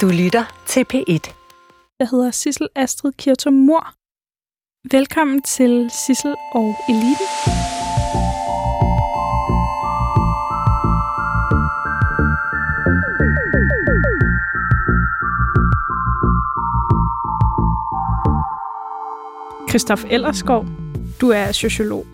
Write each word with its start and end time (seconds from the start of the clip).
Du 0.00 0.08
lytter 0.08 0.44
til 0.66 0.84
P1. 0.94 1.34
Jeg 1.98 2.08
hedder 2.10 2.30
Sissel 2.30 2.68
Astrid 2.74 3.12
Kirtum 3.12 3.52
Mor. 3.52 3.94
Velkommen 4.96 5.42
til 5.42 5.90
Sissel 6.06 6.34
og 6.54 6.74
Eliten. 6.88 7.26
Christoph 19.68 20.04
Ellerskov, 20.10 20.66
du 21.20 21.28
er 21.28 21.52
sociolog, 21.52 22.06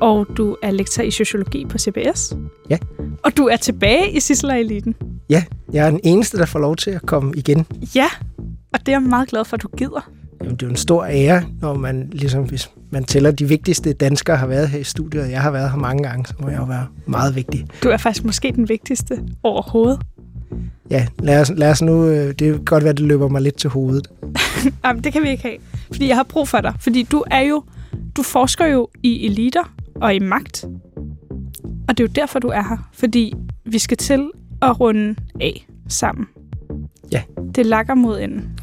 og 0.00 0.26
du 0.36 0.56
er 0.62 0.70
lektor 0.70 1.02
i 1.02 1.10
sociologi 1.10 1.64
på 1.64 1.78
CBS. 1.78 2.36
Ja. 2.70 2.78
Og 3.24 3.36
du 3.36 3.46
er 3.46 3.56
tilbage 3.56 4.10
i 4.12 4.20
Sissel 4.20 4.50
og 4.50 4.60
Eliten. 4.60 4.96
Ja, 5.30 5.44
jeg 5.72 5.86
er 5.86 5.90
den 5.90 6.00
eneste, 6.04 6.38
der 6.38 6.46
får 6.46 6.58
lov 6.58 6.76
til 6.76 6.90
at 6.90 7.02
komme 7.02 7.32
igen. 7.36 7.66
Ja, 7.94 8.06
og 8.72 8.80
det 8.80 8.88
er 8.88 8.92
jeg 8.92 9.02
meget 9.02 9.28
glad 9.28 9.44
for, 9.44 9.56
at 9.56 9.62
du 9.62 9.68
gider. 9.76 10.10
Jamen, 10.40 10.56
det 10.56 10.62
er 10.62 10.66
jo 10.66 10.70
en 10.70 10.76
stor 10.76 11.04
ære, 11.04 11.42
når 11.60 11.74
man, 11.74 12.08
ligesom, 12.12 12.44
hvis 12.44 12.70
man 12.90 13.04
tæller 13.04 13.30
de 13.30 13.48
vigtigste 13.48 13.92
danskere 13.92 14.36
har 14.36 14.46
været 14.46 14.68
her 14.68 14.78
i 14.78 14.84
studiet, 14.84 15.22
og 15.22 15.30
jeg 15.30 15.42
har 15.42 15.50
været 15.50 15.70
her 15.70 15.78
mange 15.78 16.02
gange, 16.02 16.26
så 16.26 16.34
må 16.40 16.48
jeg 16.48 16.58
jo 16.58 16.64
være 16.64 16.86
meget 17.06 17.36
vigtig. 17.36 17.66
Du 17.82 17.88
er 17.88 17.96
faktisk 17.96 18.24
måske 18.24 18.52
den 18.52 18.68
vigtigste 18.68 19.22
overhovedet. 19.42 20.00
Ja, 20.90 21.06
lad 21.18 21.40
os, 21.40 21.52
lad 21.56 21.70
os 21.70 21.82
nu, 21.82 22.06
øh, 22.06 22.28
det 22.28 22.38
kan 22.38 22.64
godt 22.64 22.84
være, 22.84 22.92
det 22.92 23.00
løber 23.00 23.28
mig 23.28 23.42
lidt 23.42 23.56
til 23.56 23.70
hovedet. 23.70 24.08
Jamen, 24.84 25.04
det 25.04 25.12
kan 25.12 25.22
vi 25.22 25.28
ikke 25.28 25.42
have. 25.42 25.56
Fordi 25.92 26.08
jeg 26.08 26.16
har 26.16 26.22
brug 26.22 26.48
for 26.48 26.60
dig. 26.60 26.74
Fordi 26.80 27.02
du 27.02 27.24
er 27.30 27.40
jo, 27.40 27.64
du 28.16 28.22
forsker 28.22 28.66
jo 28.66 28.88
i 29.02 29.26
eliter 29.26 29.72
og 29.94 30.14
i 30.14 30.18
magt. 30.18 30.64
Og 31.88 31.98
det 31.98 32.00
er 32.00 32.08
jo 32.08 32.12
derfor, 32.14 32.38
du 32.38 32.48
er 32.48 32.62
her. 32.62 32.88
Fordi 32.92 33.34
vi 33.64 33.78
skal 33.78 33.96
til 33.96 34.30
at 34.70 34.80
runde 34.80 35.16
af 35.40 35.66
sammen. 35.88 36.26
Ja. 37.12 37.22
Det 37.54 37.66
lakker 37.66 37.94
mod 37.94 38.20
enden. 38.20 38.58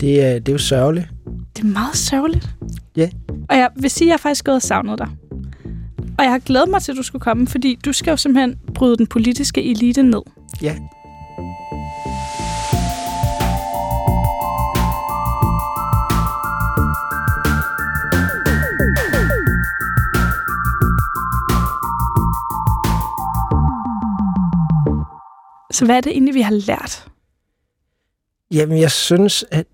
Det 0.00 0.24
er, 0.24 0.38
det 0.38 0.48
er 0.48 0.52
jo 0.52 0.58
sørgeligt. 0.58 1.08
Det 1.56 1.62
er 1.62 1.68
meget 1.68 1.96
sørgeligt. 1.96 2.48
Ja. 2.96 3.08
Og 3.48 3.56
jeg 3.56 3.70
vil 3.76 3.90
sige, 3.90 4.06
at 4.06 4.08
jeg 4.08 4.12
har 4.12 4.18
faktisk 4.18 4.44
gået 4.44 4.54
og 4.54 4.62
savnet 4.62 4.98
dig. 4.98 5.08
Og 6.18 6.24
jeg 6.24 6.32
har 6.32 6.38
glædet 6.38 6.68
mig 6.68 6.82
til, 6.82 6.92
at 6.92 6.98
du 6.98 7.02
skulle 7.02 7.20
komme, 7.20 7.46
fordi 7.46 7.78
du 7.84 7.92
skal 7.92 8.10
jo 8.10 8.16
simpelthen 8.16 8.56
bryde 8.74 8.96
den 8.96 9.06
politiske 9.06 9.70
elite 9.70 10.02
ned. 10.02 10.22
Ja. 10.62 10.76
Så 25.78 25.84
hvad 25.84 25.96
er 25.96 26.00
det 26.00 26.12
egentlig, 26.12 26.34
vi 26.34 26.40
har 26.40 26.52
lært? 26.52 27.06
Jamen, 28.50 28.80
jeg 28.80 28.90
synes, 28.90 29.44
at 29.50 29.66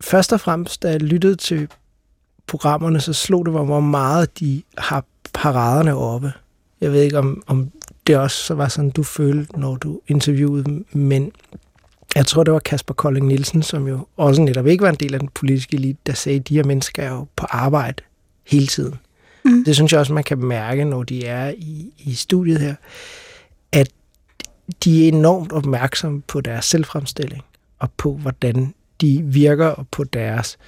først 0.00 0.32
og 0.32 0.40
fremmest, 0.40 0.82
da 0.82 0.90
jeg 0.90 1.00
lyttede 1.00 1.36
til 1.36 1.68
programmerne, 2.46 3.00
så 3.00 3.12
slog 3.12 3.46
det 3.46 3.54
mig, 3.54 3.64
hvor 3.64 3.80
meget 3.80 4.40
de 4.40 4.62
har 4.78 5.04
paraderne 5.34 5.96
oppe. 5.96 6.32
Jeg 6.80 6.92
ved 6.92 7.02
ikke, 7.02 7.18
om, 7.18 7.42
om 7.46 7.70
det 8.06 8.16
også 8.16 8.36
så 8.44 8.54
var 8.54 8.68
sådan, 8.68 8.90
du 8.90 9.02
følte, 9.02 9.60
når 9.60 9.76
du 9.76 10.00
interviewede 10.08 10.64
dem, 10.64 10.86
men 10.92 11.32
jeg 12.14 12.26
tror, 12.26 12.44
det 12.44 12.52
var 12.52 12.58
Kasper 12.58 12.94
Kolding 12.94 13.26
Nielsen, 13.26 13.62
som 13.62 13.88
jo 13.88 14.06
også 14.16 14.42
netop 14.42 14.66
ikke 14.66 14.82
var 14.82 14.90
en 14.90 14.94
del 14.96 15.14
af 15.14 15.20
den 15.20 15.28
politiske 15.34 15.76
elite, 15.76 15.98
der 16.06 16.12
sagde, 16.12 16.38
at 16.38 16.48
de 16.48 16.54
her 16.54 16.64
mennesker 16.64 17.02
er 17.02 17.10
jo 17.10 17.26
på 17.36 17.46
arbejde 17.50 18.02
hele 18.46 18.66
tiden. 18.66 18.94
Mm. 19.44 19.64
Det 19.64 19.74
synes 19.74 19.92
jeg 19.92 20.00
også, 20.00 20.12
man 20.12 20.24
kan 20.24 20.38
mærke, 20.38 20.84
når 20.84 21.02
de 21.02 21.26
er 21.26 21.54
i, 21.56 21.92
i 21.98 22.14
studiet 22.14 22.60
her, 22.60 22.74
de 24.84 25.04
er 25.04 25.08
enormt 25.08 25.52
opmærksomme 25.52 26.22
på 26.22 26.40
deres 26.40 26.64
selvfremstilling 26.64 27.44
og 27.78 27.90
på, 27.96 28.12
hvordan 28.12 28.74
de 29.00 29.22
virker 29.24 29.66
og 29.66 29.86
på 29.90 30.04
deres 30.04 30.58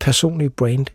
personlige 0.00 0.50
brand. 0.50 0.86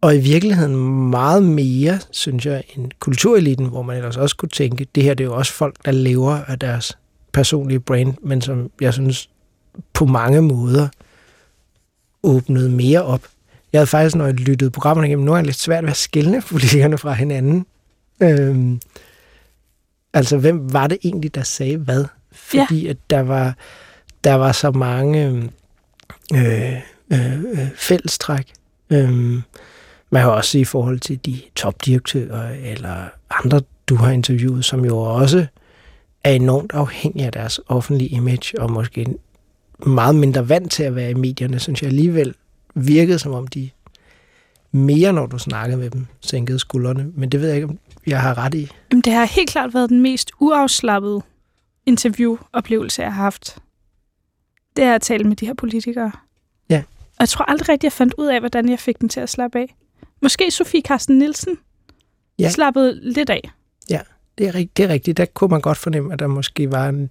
Og 0.00 0.16
i 0.16 0.18
virkeligheden 0.18 0.76
meget 1.10 1.42
mere, 1.42 1.98
synes 2.10 2.46
jeg, 2.46 2.64
end 2.76 2.90
kultureliten, 2.98 3.66
hvor 3.66 3.82
man 3.82 3.96
ellers 3.96 4.16
også 4.16 4.36
kunne 4.36 4.48
tænke, 4.48 4.86
det 4.94 5.02
her 5.02 5.14
det 5.14 5.24
er 5.24 5.28
jo 5.28 5.36
også 5.36 5.52
folk, 5.52 5.76
der 5.84 5.90
lever 5.90 6.34
af 6.34 6.58
deres 6.58 6.98
personlige 7.32 7.80
brand, 7.80 8.14
men 8.22 8.40
som 8.40 8.70
jeg 8.80 8.92
synes 8.92 9.30
på 9.92 10.04
mange 10.04 10.42
måder 10.42 10.88
åbnede 12.22 12.70
mere 12.70 13.02
op. 13.02 13.20
Jeg 13.72 13.78
havde 13.78 13.86
faktisk, 13.86 14.16
når 14.16 14.24
jeg 14.24 14.34
lyttede 14.34 14.70
programmerne 14.70 15.08
igennem, 15.08 15.24
nu 15.24 15.32
er 15.32 15.36
det 15.36 15.46
lidt 15.46 15.58
svært 15.58 15.84
ved 15.84 15.90
at 15.90 15.96
skille 15.96 16.42
politikerne 16.50 16.98
fra 16.98 17.12
hinanden. 17.12 17.66
Øhm, 18.22 18.80
altså, 20.14 20.38
hvem 20.38 20.72
var 20.72 20.86
det 20.86 20.98
egentlig, 21.04 21.34
der 21.34 21.42
sagde 21.42 21.76
hvad? 21.76 22.04
Fordi 22.32 22.84
ja. 22.84 22.90
at 22.90 22.96
der 23.10 23.20
var, 23.20 23.56
der 24.24 24.34
var 24.34 24.52
så 24.52 24.70
mange 24.70 25.50
øh, 26.34 26.74
øh, 27.12 27.38
øh, 27.42 27.68
fællestræk. 27.76 28.52
Øhm, 28.90 29.42
man 30.10 30.22
har 30.22 30.30
også 30.30 30.58
i 30.58 30.64
forhold 30.64 31.00
til 31.00 31.26
de 31.26 31.40
topdirektører 31.56 32.50
eller 32.64 33.04
andre, 33.30 33.60
du 33.86 33.96
har 33.96 34.10
interviewet, 34.10 34.64
som 34.64 34.84
jo 34.84 34.98
også 34.98 35.46
er 36.24 36.30
enormt 36.30 36.72
afhængige 36.72 37.26
af 37.26 37.32
deres 37.32 37.60
offentlige 37.68 38.08
image, 38.08 38.60
og 38.60 38.72
måske 38.72 39.06
meget 39.86 40.14
mindre 40.14 40.48
vant 40.48 40.72
til 40.72 40.82
at 40.82 40.94
være 40.94 41.10
i 41.10 41.14
medierne, 41.14 41.58
synes 41.58 41.82
jeg 41.82 41.88
alligevel 41.88 42.34
virkede, 42.74 43.18
som 43.18 43.32
om 43.32 43.46
de 43.46 43.70
mere, 44.72 45.12
når 45.12 45.26
du 45.26 45.38
snakkede 45.38 45.78
med 45.78 45.90
dem, 45.90 46.06
sænkede 46.20 46.58
skuldrene. 46.58 47.12
Men 47.14 47.28
det 47.28 47.40
ved 47.40 47.48
jeg 47.48 47.56
ikke, 47.56 47.68
om 47.68 47.78
jeg 48.06 48.20
har 48.20 48.38
ret 48.38 48.54
i. 48.54 48.70
Jamen, 48.92 49.02
det 49.02 49.12
har 49.12 49.24
helt 49.24 49.50
klart 49.50 49.74
været 49.74 49.90
den 49.90 50.00
mest 50.00 50.30
uafslappede 50.40 51.22
interviewoplevelse, 51.86 53.02
jeg 53.02 53.12
har 53.14 53.22
haft. 53.22 53.58
Det 54.76 54.84
er 54.84 54.94
at 54.94 55.02
tale 55.02 55.24
med 55.24 55.36
de 55.36 55.46
her 55.46 55.54
politikere. 55.54 56.12
Ja. 56.70 56.82
Og 56.98 57.20
jeg 57.20 57.28
tror 57.28 57.44
aldrig 57.50 57.68
rigtig, 57.68 57.84
jeg 57.86 57.92
fandt 57.92 58.14
ud 58.18 58.26
af, 58.26 58.40
hvordan 58.40 58.68
jeg 58.68 58.78
fik 58.78 59.00
dem 59.00 59.08
til 59.08 59.20
at 59.20 59.28
slappe 59.30 59.58
af. 59.58 59.76
Måske 60.22 60.50
Sofie 60.50 60.80
Carsten 60.82 61.18
Nielsen 61.18 61.58
Ja. 62.38 62.50
slappede 62.50 63.00
lidt 63.12 63.30
af. 63.30 63.50
Det 64.38 64.46
er, 64.46 64.54
rigt- 64.54 64.76
det 64.76 64.84
er 64.84 64.88
rigtigt. 64.88 65.16
Der 65.16 65.24
kunne 65.24 65.48
man 65.48 65.60
godt 65.60 65.78
fornemme, 65.78 66.12
at 66.12 66.18
der 66.18 66.26
måske 66.26 66.70
var 66.72 66.88
en... 66.88 67.10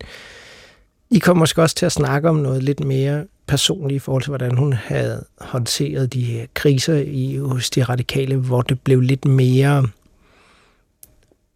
I 1.11 1.19
kom 1.19 1.37
måske 1.37 1.61
også 1.61 1.75
til 1.75 1.85
at 1.85 1.91
snakke 1.91 2.29
om 2.29 2.35
noget 2.35 2.63
lidt 2.63 2.79
mere 2.85 3.25
personligt 3.47 3.95
i 3.95 3.99
forhold 3.99 4.23
til, 4.23 4.29
hvordan 4.29 4.57
hun 4.57 4.73
havde 4.73 5.25
håndteret 5.41 6.13
de 6.13 6.23
her 6.23 6.45
kriser 6.53 6.95
i, 6.95 7.37
hos 7.37 7.69
de 7.69 7.83
radikale, 7.83 8.35
hvor 8.35 8.61
det 8.61 8.81
blev 8.81 9.01
lidt 9.01 9.25
mere 9.25 9.87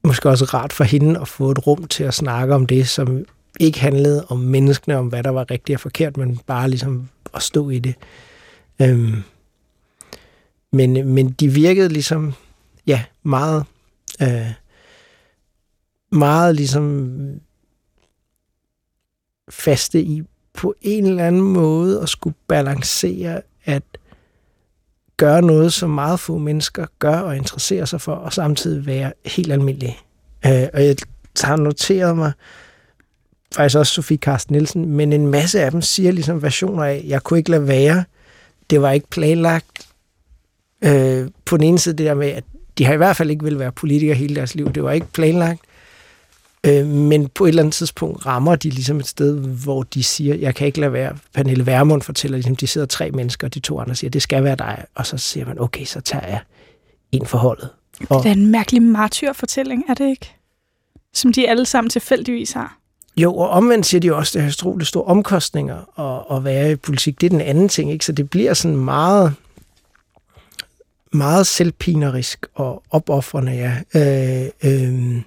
måske 0.08 0.30
også 0.30 0.46
rart 0.46 0.74
for 0.74 0.84
hende 0.84 1.22
at 1.22 1.28
få 1.28 1.52
et 1.52 1.68
rum 1.68 1.88
til 1.88 2.04
at 2.04 2.14
snakke 2.14 2.56
om 2.56 2.66
det, 2.66 2.90
som 2.90 3.26
ikke 3.60 3.80
handlede 3.80 4.26
om 4.30 4.38
menneskene, 4.40 4.98
om 4.98 5.08
hvad 5.08 5.24
der 5.24 5.30
var 5.30 5.52
rigtigt 5.52 5.76
og 5.76 5.80
forkert, 5.80 6.18
men 6.18 6.40
bare 6.48 6.70
ligesom 6.70 7.10
at 7.34 7.42
stå 7.42 7.70
i 7.70 7.80
det. 7.80 7.96
Øhm, 8.82 9.24
men, 10.72 11.08
men 11.08 11.32
de 11.32 11.48
virkede 11.48 11.90
ligesom, 11.90 12.34
ja, 12.88 13.04
meget, 13.24 13.66
øh, 14.22 14.52
meget 16.12 16.56
ligesom 16.56 17.12
faste 19.50 20.02
i 20.02 20.24
på 20.54 20.76
en 20.82 21.06
eller 21.06 21.28
anden 21.28 21.42
måde 21.42 22.02
at 22.02 22.10
skulle 22.10 22.36
balancere 22.48 23.42
at 23.66 23.84
gøre 25.18 25.42
noget, 25.42 25.74
som 25.74 25.90
meget 25.90 26.20
få 26.20 26.38
mennesker 26.38 26.86
gør 27.00 27.18
og 27.18 27.36
interesserer 27.36 27.86
sig 27.86 28.02
for, 28.02 28.14
og 28.14 28.34
samtidig 28.34 28.86
være 28.86 29.14
helt 29.26 29.52
almindelig. 29.52 30.00
Øh, 30.46 30.68
og 30.74 30.86
jeg 30.86 30.96
har 31.42 31.56
noteret 31.56 32.18
mig, 32.18 32.32
faktisk 33.56 33.78
også 33.78 33.94
Sofie 33.94 34.18
Karsten 34.18 34.54
Nielsen, 34.54 34.90
men 34.90 35.14
en 35.14 35.28
masse 35.28 35.62
af 35.62 35.72
dem 35.72 35.82
siger 35.82 36.12
ligesom 36.12 36.42
versioner 36.42 36.84
af, 36.84 37.04
jeg 37.08 37.24
kunne 37.24 37.40
ikke 37.40 37.52
lade 37.52 37.68
være, 37.68 38.04
det 38.70 38.82
var 38.82 38.92
ikke 38.92 39.10
planlagt. 39.10 39.88
Øh, 40.84 41.28
på 41.46 41.58
den 41.58 41.64
ene 41.64 41.80
side 41.80 41.98
det 41.98 42.06
der 42.06 42.14
med, 42.14 42.28
at 42.28 42.44
de 42.78 42.86
har 42.86 42.94
i 42.94 42.98
hvert 42.98 43.16
fald 43.16 43.30
ikke 43.30 43.44
vil 43.44 43.60
være 43.60 43.72
politikere 43.72 44.16
hele 44.16 44.36
deres 44.36 44.56
liv, 44.56 44.74
det 44.74 44.84
var 44.84 44.92
ikke 44.92 45.08
planlagt. 45.14 45.62
Øh, 46.66 46.86
men 46.86 47.28
på 47.28 47.46
et 47.46 47.50
eller 47.50 47.62
andet 47.64 47.74
tidspunkt 47.74 48.26
rammer 48.26 48.56
de 48.56 48.70
ligesom 48.70 48.98
et 49.00 49.08
sted, 49.08 49.40
hvor 49.40 49.84
de 49.84 50.04
siger, 50.04 50.36
jeg 50.36 50.56
kan 50.56 50.68
ikke 50.68 50.80
lade 50.80 50.94
være. 50.94 51.18
Pernille 51.34 51.66
Vermund 51.66 52.02
fortæller, 52.02 52.38
ligesom, 52.38 52.56
de 52.56 52.68
sidder 52.68 52.88
tre 52.88 53.12
mennesker, 53.12 53.48
og 53.48 53.54
de 53.54 53.60
to 53.60 53.80
andre 53.80 53.96
siger, 53.96 54.12
det 54.12 54.22
skal 54.22 54.44
være 54.44 54.56
dig. 54.56 54.86
Og 54.96 55.06
så 55.06 55.18
siger 55.18 55.46
man, 55.46 55.60
okay, 55.60 55.86
så 55.86 56.02
tager 56.02 56.28
jeg 56.28 56.40
en 57.12 57.26
forholdet. 57.26 57.70
Og, 58.10 58.24
Det 58.24 58.30
er 58.30 58.34
en 58.34 58.48
mærkelig 58.52 58.82
martyrfortælling, 58.82 59.84
er 59.90 59.94
det 59.94 60.10
ikke? 60.10 60.32
Som 61.14 61.34
de 61.34 61.50
alle 61.50 61.66
sammen 61.66 61.90
tilfældigvis 61.90 62.52
har. 62.52 62.78
jo, 63.18 63.36
og 63.36 63.50
omvendt 63.50 63.86
siger 63.86 64.02
de 64.02 64.16
også, 64.16 64.30
at 64.30 64.34
det 64.34 64.42
har 64.42 64.50
utroligt 64.50 64.88
store 64.88 65.04
omkostninger 65.06 66.00
at, 66.00 66.38
at 66.38 66.44
være 66.44 66.72
i 66.72 66.76
politik. 66.76 67.22
Det 67.22 67.28
er 67.28 67.30
den 67.30 67.42
anden 67.42 67.70
ting, 67.70 67.92
ikke? 67.92 68.06
Så 68.06 68.12
det 68.12 68.30
bliver 68.30 68.54
sådan 68.54 68.78
meget 68.78 69.34
meget 71.12 71.48
selvpinerisk 71.48 72.46
og 72.56 72.84
opoffrende, 72.92 73.52
ja. 73.52 73.74
Øh, 73.96 74.50
øh, 74.64 75.22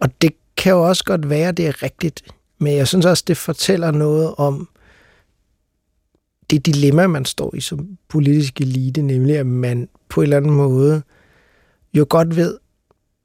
og 0.00 0.22
det 0.22 0.30
kan 0.64 0.72
jo 0.72 0.82
også 0.82 1.04
godt 1.04 1.30
være, 1.30 1.52
det 1.52 1.66
er 1.66 1.82
rigtigt. 1.82 2.22
Men 2.58 2.76
jeg 2.76 2.88
synes 2.88 3.06
også, 3.06 3.24
det 3.26 3.36
fortæller 3.36 3.90
noget 3.90 4.34
om 4.36 4.68
det 6.50 6.66
dilemma, 6.66 7.06
man 7.06 7.24
står 7.24 7.54
i 7.54 7.60
som 7.60 7.98
politisk 8.08 8.60
elite, 8.60 9.02
nemlig 9.02 9.38
at 9.38 9.46
man 9.46 9.88
på 10.08 10.20
en 10.20 10.22
eller 10.22 10.36
anden 10.36 10.52
måde 10.52 11.02
jo 11.94 12.06
godt 12.08 12.36
ved, 12.36 12.58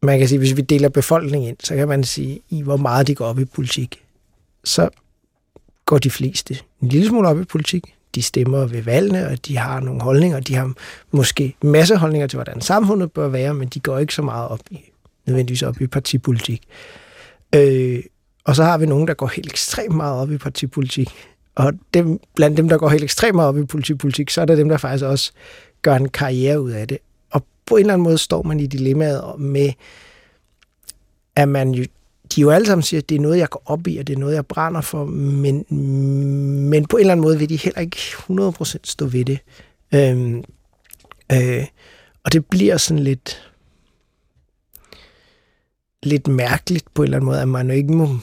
man 0.02 0.20
kan 0.20 0.28
sige, 0.28 0.40
hvis 0.40 0.58
vi 0.58 0.62
deler 0.62 0.90
befolkningen 0.90 1.50
ind, 1.50 1.58
så 1.64 1.76
kan 1.76 1.88
man 1.88 2.04
sige, 2.04 2.42
i 2.50 2.62
hvor 2.62 2.78
meget 2.78 3.08
de 3.08 3.16
går 3.16 3.26
op 3.26 3.40
i 3.40 3.46
politik. 3.46 4.04
Så 4.64 4.90
går 5.86 5.98
de 5.98 6.12
fleste 6.12 6.58
en 6.82 6.88
lille 6.88 7.08
smule 7.08 7.28
op 7.28 7.42
i 7.42 7.44
politik. 7.44 7.96
De 8.16 8.22
stemmer 8.22 8.66
ved 8.66 8.82
valgene, 8.82 9.28
og 9.28 9.46
de 9.46 9.58
har 9.58 9.80
nogle 9.80 10.02
holdninger. 10.02 10.40
De 10.40 10.56
har 10.56 10.74
måske 11.12 11.56
masse 11.64 11.96
holdninger 11.96 12.28
til, 12.28 12.38
hvordan 12.38 12.62
samfundet 12.62 13.12
bør 13.12 13.28
være, 13.28 13.54
men 13.54 13.68
de 13.68 13.80
går 13.80 13.98
ikke 13.98 14.14
så 14.14 14.22
meget 14.22 14.48
op 14.48 14.62
i, 14.72 14.92
nødvendigvis 15.26 15.64
op 15.64 15.82
i 15.82 15.88
partipolitik. 15.88 16.68
Øh, 17.56 18.04
og 18.44 18.56
så 18.56 18.64
har 18.64 18.78
vi 18.78 18.86
nogen, 18.86 19.08
der 19.08 19.14
går 19.14 19.28
helt 19.28 19.52
ekstremt 19.52 19.96
meget 19.96 20.22
op 20.22 20.32
i 20.32 20.38
partipolitik. 20.38 21.10
Og 21.56 21.74
dem, 21.94 22.20
blandt 22.36 22.58
dem, 22.58 22.70
der 22.70 22.78
går 22.78 22.90
helt 22.90 23.04
ekstremt 23.04 23.36
meget 23.36 23.50
op 23.50 23.58
i 23.58 23.66
politipolitik, 23.66 24.30
så 24.30 24.42
er 24.42 24.46
der 24.46 24.56
dem, 24.56 24.70
der 24.70 24.78
faktisk 24.78 25.06
også 25.06 25.32
gør 25.82 25.96
en 25.96 26.10
karriere 26.10 26.62
ud 26.62 26.72
af 26.72 26.88
det. 26.88 26.98
Og 27.32 27.46
på 27.66 27.76
en 27.76 27.80
eller 27.80 27.94
anden 27.94 28.04
måde 28.04 28.18
står 28.18 28.44
man 28.44 28.60
i 28.60 28.68
dilemmaet 28.68 29.40
med, 29.40 29.72
at 31.36 31.50
man 31.50 31.72
jo, 31.72 31.86
de 32.36 32.42
jo 32.42 32.50
alle 32.50 32.68
sammen 32.68 32.84
siger, 32.84 33.02
at 33.02 33.10
det 33.10 33.16
er 33.16 33.20
noget, 33.20 33.38
jeg 33.38 33.50
går 33.50 33.64
op 33.66 33.88
i, 33.88 33.98
og 33.98 34.08
det 34.08 34.14
er 34.14 34.20
noget, 34.20 34.36
jeg 34.36 34.46
brænder 34.46 34.82
for, 34.82 35.06
men, 35.06 35.66
men 36.70 36.86
på 36.86 36.98
en 36.98 37.02
eller 37.02 37.12
anden 37.12 37.24
måde 37.24 37.40
vil 37.40 37.50
de 37.50 37.58
heller 37.58 37.82
ikke 37.82 37.98
100% 37.98 38.78
stå 38.84 39.06
ved 39.06 39.26
det. 39.26 39.40
Øhm, 39.94 40.44
øh, 41.32 41.66
og 42.24 42.34
det 42.34 42.46
bliver 42.46 42.78
sådan 42.78 43.04
lidt 43.04 43.49
lidt 46.04 46.28
mærkeligt 46.28 46.94
på 46.94 47.02
en 47.02 47.06
eller 47.06 47.18
anden 47.18 47.26
måde, 47.26 47.42
at 47.42 47.48
man 47.48 47.72
ikke 47.72 47.94
må, 47.94 48.18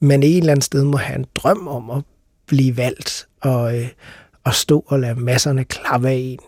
man 0.00 0.22
et 0.22 0.36
eller 0.36 0.52
andet 0.52 0.64
sted 0.64 0.84
må 0.84 0.96
have 0.96 1.18
en 1.18 1.26
drøm 1.34 1.68
om 1.68 1.90
at 1.90 2.02
blive 2.46 2.76
valgt 2.76 3.28
og, 3.40 3.78
øh, 3.78 3.88
og 4.44 4.54
stå 4.54 4.84
og 4.86 5.00
lade 5.00 5.20
masserne 5.20 5.64
klappe 5.64 6.08
af 6.08 6.14
en. 6.14 6.38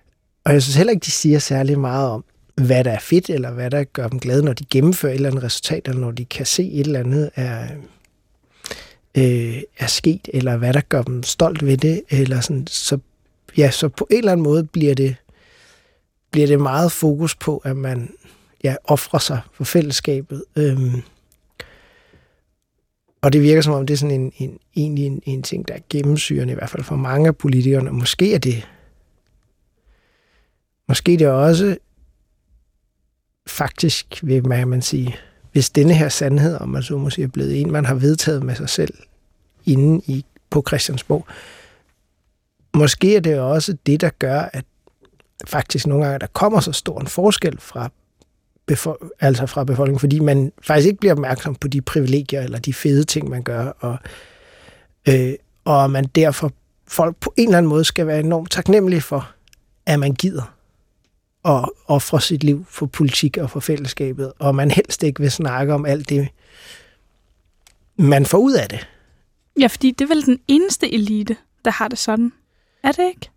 Og 0.44 0.52
jeg 0.52 0.62
synes 0.62 0.76
heller 0.76 0.90
ikke, 0.90 1.04
de 1.04 1.10
siger 1.10 1.38
særlig 1.38 1.78
meget 1.78 2.10
om, 2.10 2.24
hvad 2.54 2.84
der 2.84 2.90
er 2.90 2.98
fedt, 2.98 3.30
eller 3.30 3.50
hvad 3.50 3.70
der 3.70 3.84
gør 3.84 4.08
dem 4.08 4.20
glade, 4.20 4.44
når 4.44 4.52
de 4.52 4.64
gennemfører 4.64 5.12
et 5.12 5.16
eller 5.16 5.30
andet 5.30 5.44
resultat, 5.44 5.88
eller 5.88 6.00
når 6.00 6.10
de 6.10 6.24
kan 6.24 6.46
se 6.46 6.70
et 6.70 6.86
eller 6.86 7.00
andet 7.00 7.30
er, 7.34 7.68
øh, 9.14 9.62
er 9.78 9.86
sket, 9.86 10.28
eller 10.34 10.56
hvad 10.56 10.72
der 10.72 10.80
gør 10.80 11.02
dem 11.02 11.22
stolt 11.22 11.66
ved 11.66 11.76
det. 11.76 12.02
Eller 12.10 12.40
sådan. 12.40 12.66
Så, 12.66 12.98
ja, 13.56 13.70
så 13.70 13.88
på 13.88 14.06
en 14.10 14.18
eller 14.18 14.32
anden 14.32 14.44
måde 14.44 14.64
bliver 14.64 14.94
det, 14.94 15.16
bliver 16.30 16.46
det 16.46 16.60
meget 16.60 16.92
fokus 16.92 17.34
på, 17.34 17.56
at 17.56 17.76
man 17.76 18.10
ja, 18.62 18.76
ofre 18.84 19.20
sig 19.20 19.40
for 19.52 19.64
fællesskabet. 19.64 20.44
Øhm, 20.56 21.02
og 23.22 23.32
det 23.32 23.42
virker 23.42 23.62
som 23.62 23.74
om, 23.74 23.86
det 23.86 23.94
er 23.94 23.98
sådan 23.98 24.20
en, 24.20 24.32
en, 24.38 24.58
egentlig 24.76 25.06
en, 25.06 25.22
en 25.24 25.42
ting, 25.42 25.68
der 25.68 25.74
er 25.74 25.80
gennemsyrende, 25.90 26.52
i 26.52 26.54
hvert 26.54 26.70
fald 26.70 26.84
for 26.84 26.96
mange 26.96 27.28
af 27.28 27.36
politikerne. 27.36 27.90
Måske 27.90 28.34
er 28.34 28.38
det 28.38 28.68
måske 30.88 31.12
det 31.12 31.22
er 31.22 31.30
også 31.30 31.76
faktisk, 33.46 34.20
vil 34.22 34.46
man, 34.46 34.68
man 34.68 34.82
sige, 34.82 35.16
hvis 35.52 35.70
denne 35.70 35.94
her 35.94 36.08
sandhed, 36.08 36.56
om 36.60 36.68
man 36.68 36.82
så 36.82 36.98
må 36.98 37.10
sige, 37.10 37.24
er 37.24 37.28
blevet 37.28 37.60
en, 37.60 37.72
man 37.72 37.84
har 37.84 37.94
vedtaget 37.94 38.42
med 38.42 38.54
sig 38.54 38.68
selv 38.68 38.94
inde 39.66 40.02
i, 40.06 40.24
på 40.50 40.64
Christiansborg, 40.68 41.26
måske 42.74 43.16
er 43.16 43.20
det 43.20 43.40
også 43.40 43.76
det, 43.86 44.00
der 44.00 44.10
gør, 44.18 44.40
at 44.40 44.64
faktisk 45.46 45.86
nogle 45.86 46.04
gange, 46.04 46.18
der 46.18 46.26
kommer 46.26 46.60
så 46.60 46.72
stor 46.72 47.00
en 47.00 47.06
forskel 47.06 47.60
fra 47.60 47.90
befol- 48.66 49.08
altså 49.20 49.46
fra 49.46 49.64
befolkningen, 49.64 50.00
fordi 50.00 50.20
man 50.20 50.52
faktisk 50.62 50.86
ikke 50.86 51.00
bliver 51.00 51.12
opmærksom 51.12 51.54
på 51.54 51.68
de 51.68 51.80
privilegier 51.80 52.42
eller 52.42 52.58
de 52.58 52.74
fede 52.74 53.04
ting, 53.04 53.28
man 53.28 53.42
gør, 53.42 53.66
og, 53.66 53.98
øh, 55.08 55.32
og 55.64 55.90
man 55.90 56.04
derfor 56.04 56.52
folk 56.88 57.16
på 57.16 57.34
en 57.36 57.48
eller 57.48 57.58
anden 57.58 57.68
måde 57.70 57.84
skal 57.84 58.06
være 58.06 58.20
enormt 58.20 58.50
taknemmelige 58.50 59.00
for, 59.00 59.30
at 59.86 60.00
man 60.00 60.14
gider 60.14 60.56
at 61.44 61.68
ofre 61.86 62.20
sit 62.20 62.44
liv 62.44 62.64
for 62.68 62.86
politik 62.86 63.36
og 63.36 63.50
for 63.50 63.60
fællesskabet, 63.60 64.32
og 64.38 64.54
man 64.54 64.70
helst 64.70 65.02
ikke 65.02 65.20
vil 65.20 65.30
snakke 65.30 65.74
om 65.74 65.86
alt 65.86 66.08
det, 66.08 66.28
man 67.96 68.26
får 68.26 68.38
ud 68.38 68.52
af 68.52 68.68
det. 68.68 68.88
Ja, 69.60 69.66
fordi 69.66 69.90
det 69.90 70.04
er 70.04 70.08
vel 70.08 70.26
den 70.26 70.38
eneste 70.48 70.94
elite, 70.94 71.36
der 71.64 71.70
har 71.70 71.88
det 71.88 71.98
sådan. 71.98 72.32
Er 72.82 72.92
det 72.92 73.02
ikke? 73.08 73.30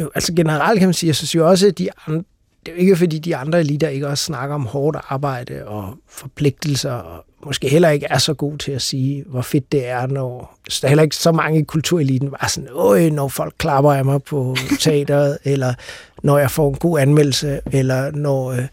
Jo, 0.00 0.10
altså 0.14 0.34
generelt 0.34 0.78
kan 0.78 0.88
man 0.88 0.94
sige, 0.94 1.08
jeg 1.08 1.16
synes 1.16 1.34
jo 1.34 1.48
også, 1.48 1.66
at 1.66 1.78
de 1.78 1.88
andre, 2.06 2.24
det 2.66 2.72
er 2.72 2.76
jo 2.76 2.80
ikke 2.80 2.96
fordi 2.96 3.18
de 3.18 3.36
andre 3.36 3.60
eliter 3.60 3.88
ikke 3.88 4.08
også 4.08 4.24
snakker 4.24 4.54
om 4.54 4.66
hårdt 4.66 4.96
arbejde 5.08 5.66
og 5.66 5.94
forpligtelser, 6.08 6.92
og 6.92 7.24
måske 7.44 7.68
heller 7.68 7.88
ikke 7.88 8.06
er 8.10 8.18
så 8.18 8.34
god 8.34 8.58
til 8.58 8.72
at 8.72 8.82
sige, 8.82 9.24
hvor 9.26 9.42
fedt 9.42 9.72
det 9.72 9.88
er, 9.88 10.06
når 10.06 10.58
så 10.68 10.78
der 10.82 10.86
er 10.86 10.88
heller 10.88 11.02
ikke 11.02 11.16
så 11.16 11.32
mange 11.32 11.60
i 11.60 11.64
kultureliten 11.64 12.30
var 12.30 12.48
sådan, 12.48 12.68
Øj, 12.72 13.08
når 13.08 13.28
folk 13.28 13.54
klapper 13.58 13.92
af 13.92 14.04
mig 14.04 14.22
på 14.22 14.56
teateret, 14.80 15.38
eller 15.44 15.74
når 16.22 16.38
jeg 16.38 16.50
får 16.50 16.68
en 16.68 16.74
god 16.74 16.98
anmeldelse, 16.98 17.60
eller 17.72 18.10
når 18.10 18.52
øh, 18.52 18.66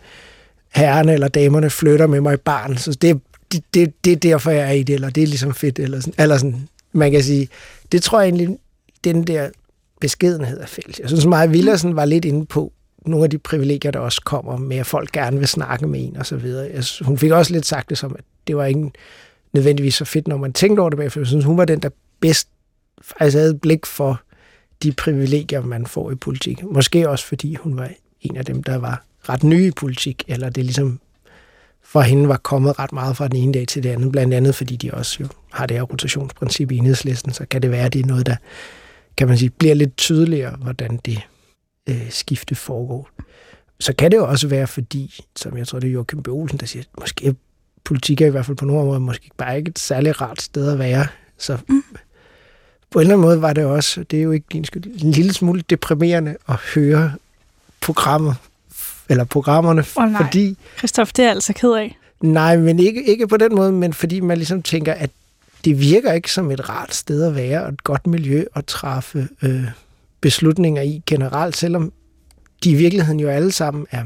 herrerne 0.69 1.13
eller 1.13 1.27
damerne 1.27 1.69
flytter 1.69 2.07
med 2.07 2.21
mig 2.21 2.33
i 2.33 2.37
barn. 2.37 2.77
Så 2.77 2.91
det, 2.91 3.21
det, 3.51 3.63
det, 3.73 4.05
det 4.05 4.11
er 4.11 4.15
derfor, 4.15 4.51
jeg 4.51 4.67
er 4.67 4.71
i 4.71 4.83
det, 4.83 4.93
eller 4.93 5.09
det 5.09 5.23
er 5.23 5.27
ligesom 5.27 5.53
fedt, 5.53 5.79
eller 5.79 5.99
sådan, 5.99 6.13
eller 6.17 6.37
sådan 6.37 6.67
man 6.91 7.11
kan 7.11 7.23
sige, 7.23 7.47
det 7.91 8.03
tror 8.03 8.19
jeg 8.19 8.27
egentlig, 8.27 8.57
den 9.03 9.23
der 9.23 9.49
beskedenhed 10.01 10.59
er 10.59 10.65
fælles. 10.65 10.99
Jeg 10.99 11.09
synes, 11.09 11.25
Maja 11.25 11.45
Villersen 11.45 11.95
var 11.95 12.05
lidt 12.05 12.25
inde 12.25 12.45
på, 12.45 12.73
nogle 13.07 13.23
af 13.23 13.29
de 13.29 13.37
privilegier, 13.37 13.91
der 13.91 13.99
også 13.99 14.21
kommer 14.25 14.57
med, 14.57 14.77
at 14.77 14.85
folk 14.85 15.11
gerne 15.11 15.39
vil 15.39 15.47
snakke 15.47 15.87
med 15.87 16.07
en 16.07 16.17
og 16.17 16.25
så 16.25 16.35
videre. 16.35 16.83
Hun 17.01 17.17
fik 17.17 17.31
også 17.31 17.53
lidt 17.53 17.65
sagt 17.65 17.89
det 17.89 17.97
som, 17.97 18.15
at 18.19 18.23
det 18.47 18.57
var 18.57 18.65
ikke 18.65 18.91
nødvendigvis 19.53 19.95
så 19.95 20.05
fedt, 20.05 20.27
når 20.27 20.37
man 20.37 20.53
tænkte 20.53 20.81
over 20.81 20.89
det 20.89 20.97
bagefter. 20.97 21.21
Jeg 21.21 21.27
synes, 21.27 21.45
hun 21.45 21.57
var 21.57 21.65
den, 21.65 21.79
der 21.79 21.89
bedst 22.19 22.47
altså 23.19 23.39
havde 23.39 23.55
blik 23.55 23.85
for 23.85 24.21
de 24.83 24.91
privilegier, 24.91 25.61
man 25.61 25.85
får 25.85 26.11
i 26.11 26.15
politik. 26.15 26.63
Måske 26.63 27.09
også, 27.09 27.25
fordi 27.25 27.55
hun 27.55 27.77
var 27.77 27.89
en 28.21 28.37
af 28.37 28.45
dem, 28.45 28.63
der 28.63 28.77
var 28.77 29.03
ret 29.29 29.43
ny 29.43 29.67
i 29.67 29.71
politik, 29.71 30.23
eller 30.27 30.49
det 30.49 30.63
ligesom 30.63 30.99
for 31.83 32.01
hende 32.01 32.29
var 32.29 32.37
kommet 32.37 32.79
ret 32.79 32.93
meget 32.93 33.17
fra 33.17 33.27
den 33.27 33.35
ene 33.35 33.53
dag 33.53 33.67
til 33.67 33.83
den 33.83 33.91
anden, 33.91 34.11
blandt 34.11 34.33
andet 34.33 34.55
fordi 34.55 34.75
de 34.75 34.93
også 34.93 35.17
jo 35.19 35.27
har 35.51 35.65
det 35.65 35.77
her 35.77 35.83
rotationsprincip 35.83 36.71
i 36.71 36.77
enhedslisten, 36.77 37.33
så 37.33 37.45
kan 37.49 37.61
det 37.61 37.71
være, 37.71 37.85
at 37.85 37.93
det 37.93 38.01
er 38.01 38.07
noget, 38.07 38.25
der 38.25 38.35
kan 39.17 39.27
man 39.27 39.37
sige, 39.37 39.49
bliver 39.49 39.75
lidt 39.75 39.97
tydeligere, 39.97 40.55
hvordan 40.61 40.99
det 41.05 41.19
øh, 41.87 42.11
skifte 42.11 42.55
foregår. 42.55 43.09
Så 43.79 43.93
kan 43.93 44.11
det 44.11 44.17
jo 44.17 44.27
også 44.27 44.47
være, 44.47 44.67
fordi, 44.67 45.23
som 45.35 45.57
jeg 45.57 45.67
tror, 45.67 45.79
det 45.79 45.87
er 45.87 45.91
Joachim 45.91 46.23
B. 46.23 46.27
Olsen, 46.27 46.59
der 46.59 46.65
siger, 46.65 46.83
måske 46.99 47.35
politik 47.83 48.21
er 48.21 48.27
i 48.27 48.29
hvert 48.29 48.45
fald 48.45 48.57
på 48.57 48.65
nogle 48.65 48.85
måder 48.85 48.99
måske 48.99 49.29
bare 49.37 49.57
ikke 49.57 49.69
et 49.69 49.79
særligt 49.79 50.21
rart 50.21 50.41
sted 50.41 50.71
at 50.71 50.79
være. 50.79 51.07
Så 51.37 51.57
mm. 51.67 51.83
på 52.91 52.99
en 52.99 53.01
eller 53.01 53.13
anden 53.13 53.27
måde 53.27 53.41
var 53.41 53.53
det 53.53 53.65
også, 53.65 54.03
det 54.03 54.19
er 54.19 54.23
jo 54.23 54.31
ikke 54.31 54.45
din 54.51 54.65
skyld, 54.65 55.03
en 55.03 55.11
lille 55.11 55.33
smule 55.33 55.63
deprimerende 55.69 56.35
at 56.49 56.55
høre 56.55 57.13
programmet, 57.81 58.35
eller 59.09 59.23
programmerne, 59.23 59.83
oh, 59.95 60.11
nej. 60.11 60.23
fordi... 60.23 60.57
Christoph, 60.77 61.09
det 61.15 61.19
er 61.19 61.23
jeg 61.23 61.33
altså 61.33 61.53
ked 61.53 61.71
af. 61.71 61.97
Nej, 62.21 62.57
men 62.57 62.79
ikke, 62.79 63.03
ikke 63.03 63.27
på 63.27 63.37
den 63.37 63.55
måde, 63.55 63.71
men 63.71 63.93
fordi 63.93 64.19
man 64.19 64.37
ligesom 64.37 64.63
tænker, 64.63 64.93
at 64.93 65.09
det 65.65 65.79
virker 65.79 66.13
ikke 66.13 66.31
som 66.31 66.51
et 66.51 66.69
rart 66.69 66.95
sted 66.95 67.23
at 67.23 67.35
være, 67.35 67.63
og 67.63 67.69
et 67.69 67.83
godt 67.83 68.07
miljø 68.07 68.43
at 68.55 68.65
træffe 68.65 69.27
øh, 69.41 69.63
beslutninger 70.21 70.81
i 70.81 71.01
generelt, 71.05 71.57
selvom 71.57 71.93
de 72.63 72.71
i 72.71 72.75
virkeligheden 72.75 73.19
jo 73.19 73.29
alle 73.29 73.51
sammen 73.51 73.87
er, 73.91 74.03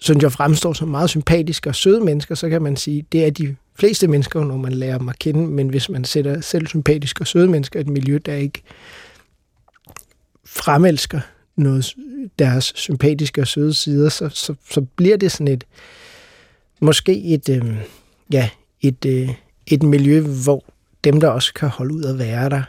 synes 0.00 0.22
jeg 0.22 0.32
fremstår 0.32 0.72
som 0.72 0.88
meget 0.88 1.10
sympatiske 1.10 1.70
og 1.70 1.74
søde 1.74 2.00
mennesker, 2.00 2.34
så 2.34 2.48
kan 2.48 2.62
man 2.62 2.76
sige, 2.76 3.06
det 3.12 3.26
er 3.26 3.30
de 3.30 3.56
fleste 3.74 4.08
mennesker, 4.08 4.44
når 4.44 4.56
man 4.56 4.72
lærer 4.72 4.98
dem 4.98 5.08
at 5.08 5.18
kende, 5.18 5.46
men 5.46 5.68
hvis 5.68 5.88
man 5.88 6.04
sætter 6.04 6.40
selv 6.40 6.66
sympatiske 6.66 7.22
og 7.22 7.26
søde 7.26 7.48
mennesker 7.48 7.80
i 7.80 7.82
et 7.82 7.88
miljø, 7.88 8.18
der 8.26 8.34
ikke 8.34 8.62
fremelsker 10.46 11.20
noget, 11.56 11.94
deres 12.38 12.72
sympatiske 12.76 13.40
og 13.40 13.46
søde 13.46 13.74
sider, 13.74 14.08
så, 14.08 14.28
så, 14.28 14.54
så 14.70 14.80
bliver 14.80 15.16
det 15.16 15.32
sådan 15.32 15.48
et, 15.48 15.64
måske 16.80 17.22
et, 17.22 17.48
øh, 17.48 17.76
ja, 18.32 18.50
et, 18.80 19.04
øh, 19.04 19.28
et 19.66 19.82
miljø, 19.82 20.20
hvor 20.20 20.64
dem, 21.04 21.20
der 21.20 21.28
også 21.28 21.54
kan 21.54 21.68
holde 21.68 21.94
ud 21.94 22.04
at 22.04 22.18
være 22.18 22.50
der, 22.50 22.62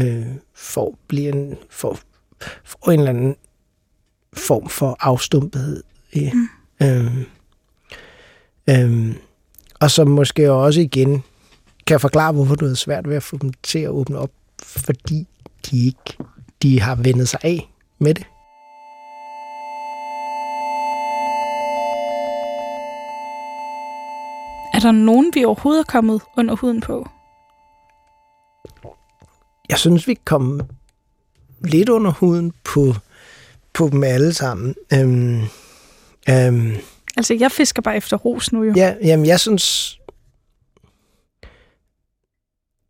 øh, 0.00 0.26
får, 0.54 0.98
bliver 1.08 1.32
en, 1.32 1.56
får, 1.70 1.98
får 2.64 2.90
en 2.90 2.98
eller 2.98 3.10
anden 3.10 3.36
form 4.32 4.68
for 4.68 4.96
afstumpethed. 5.00 5.82
Ja. 6.16 6.32
Mm. 6.32 6.48
Øhm, 6.82 7.24
øhm, 8.70 9.14
og 9.80 9.90
som 9.90 10.08
måske 10.08 10.52
også 10.52 10.80
igen 10.80 11.22
kan 11.86 12.00
forklare, 12.00 12.32
hvorfor 12.32 12.54
det 12.54 12.70
er 12.70 12.74
svært 12.74 13.08
ved 13.08 13.16
at 13.16 13.22
få 13.22 13.36
dem 13.36 13.52
til 13.62 13.78
at 13.78 13.88
åbne 13.88 14.18
op, 14.18 14.30
fordi 14.62 15.26
de 15.70 15.86
ikke 15.86 16.16
de 16.62 16.80
har 16.80 16.94
vendet 16.94 17.28
sig 17.28 17.40
af 17.42 17.70
med 17.98 18.14
det. 18.14 18.26
Er 24.74 24.80
der 24.80 24.92
nogen, 24.92 25.32
vi 25.34 25.44
overhovedet 25.44 25.80
er 25.80 25.84
kommet 25.92 26.20
under 26.36 26.54
huden 26.56 26.80
på? 26.80 27.08
Jeg 29.68 29.78
synes, 29.78 30.08
vi 30.08 30.18
kom 30.24 30.60
lidt 31.64 31.88
under 31.88 32.10
huden 32.10 32.52
på, 32.64 32.94
på 33.72 33.88
dem 33.92 34.04
alle 34.04 34.32
sammen. 34.32 34.74
Øhm, 34.92 35.42
øhm, 36.28 36.72
altså, 37.16 37.34
jeg 37.40 37.52
fisker 37.52 37.82
bare 37.82 37.96
efter 37.96 38.16
ros 38.16 38.52
nu 38.52 38.62
jo. 38.62 38.72
Ja, 38.76 38.94
jamen, 39.04 39.26
jeg 39.26 39.40
synes... 39.40 39.98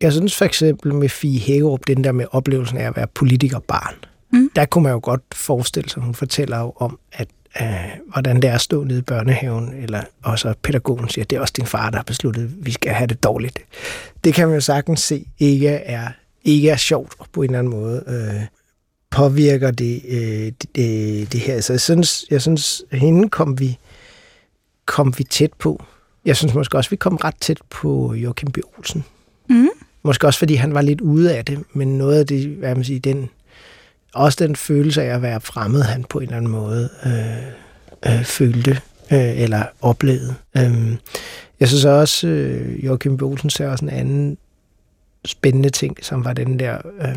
Jeg 0.00 0.12
synes 0.12 0.36
for 0.36 0.44
eksempel 0.44 0.94
med 0.94 1.08
Fie 1.08 1.40
Hægerup, 1.40 1.86
den 1.86 2.04
der 2.04 2.12
med 2.12 2.26
oplevelsen 2.30 2.78
af 2.78 2.86
at 2.86 2.96
være 2.96 3.06
politikerbarn, 3.06 3.94
mm. 4.32 4.50
der 4.56 4.64
kunne 4.64 4.82
man 4.82 4.92
jo 4.92 5.00
godt 5.02 5.22
forestille 5.34 5.90
sig, 5.90 6.02
hun 6.02 6.14
fortæller 6.14 6.58
jo 6.58 6.72
om, 6.76 6.98
at 7.12 7.28
øh, 7.60 7.68
hvordan 8.12 8.42
det 8.42 8.50
er 8.50 8.54
at 8.54 8.60
stå 8.60 8.84
nede 8.84 8.98
i 8.98 9.02
børnehaven, 9.02 9.72
eller 9.82 10.02
også 10.22 10.54
pædagogen 10.62 11.08
siger, 11.08 11.24
at 11.24 11.30
det 11.30 11.36
er 11.36 11.40
også 11.40 11.54
din 11.56 11.66
far, 11.66 11.90
der 11.90 11.96
har 11.96 12.02
besluttet, 12.02 12.42
at 12.42 12.50
vi 12.66 12.72
skal 12.72 12.92
have 12.92 13.06
det 13.06 13.22
dårligt. 13.22 13.58
det 14.24 14.34
kan 14.34 14.48
man 14.48 14.54
jo 14.54 14.60
sagtens 14.60 15.00
se 15.00 15.26
ikke 15.38 15.68
er, 15.68 16.08
ikke 16.46 16.70
er 16.70 16.76
sjovt 16.76 17.14
på 17.32 17.42
en 17.42 17.50
eller 17.50 17.58
anden 17.58 17.70
måde. 17.70 18.04
Øh, 18.06 18.46
påvirker 19.10 19.70
det, 19.70 20.02
øh, 20.08 20.52
det, 20.76 21.32
det 21.32 21.40
her. 21.40 21.60
Så 21.60 21.72
jeg 21.72 21.80
synes, 21.80 22.24
jeg 22.30 22.42
synes 22.42 22.84
hende 22.92 23.28
kom 23.28 23.60
vi, 23.60 23.78
kom 24.86 25.14
vi 25.18 25.24
tæt 25.24 25.52
på. 25.58 25.84
Jeg 26.24 26.36
synes 26.36 26.54
måske 26.54 26.76
også, 26.76 26.90
vi 26.90 26.96
kom 26.96 27.16
ret 27.16 27.34
tæt 27.40 27.58
på 27.70 28.14
Joachim 28.14 28.50
B. 28.50 28.58
Olsen. 28.78 29.04
Mm. 29.48 29.68
Måske 30.02 30.26
også, 30.26 30.38
fordi 30.38 30.54
han 30.54 30.74
var 30.74 30.82
lidt 30.82 31.00
ude 31.00 31.36
af 31.36 31.44
det, 31.44 31.58
men 31.72 31.98
noget 31.98 32.18
af 32.18 32.26
det, 32.26 32.48
hvad 32.48 32.74
man 32.74 32.84
siger, 32.84 33.00
den, 33.00 33.30
også 34.14 34.44
den 34.44 34.56
følelse 34.56 35.02
af 35.02 35.14
at 35.14 35.22
være 35.22 35.40
fremmed, 35.40 35.82
han 35.82 36.04
på 36.04 36.18
en 36.18 36.24
eller 36.24 36.36
anden 36.36 36.50
måde 36.50 36.88
øh, 37.06 38.12
øh, 38.12 38.24
følte 38.24 38.70
øh, 39.12 39.40
eller 39.40 39.64
oplevede. 39.80 40.34
Øh, 40.56 40.96
jeg 41.60 41.68
synes 41.68 41.84
også, 41.84 42.26
øh, 42.28 42.84
Joachim 42.84 43.16
B. 43.16 43.22
Olsen 43.22 43.50
ser 43.50 43.68
også 43.68 43.84
en 43.84 43.90
anden 43.90 44.38
spændende 45.26 45.70
ting, 45.70 45.96
som 46.02 46.24
var 46.24 46.32
den 46.32 46.58
der 46.58 46.78
øh, 47.00 47.16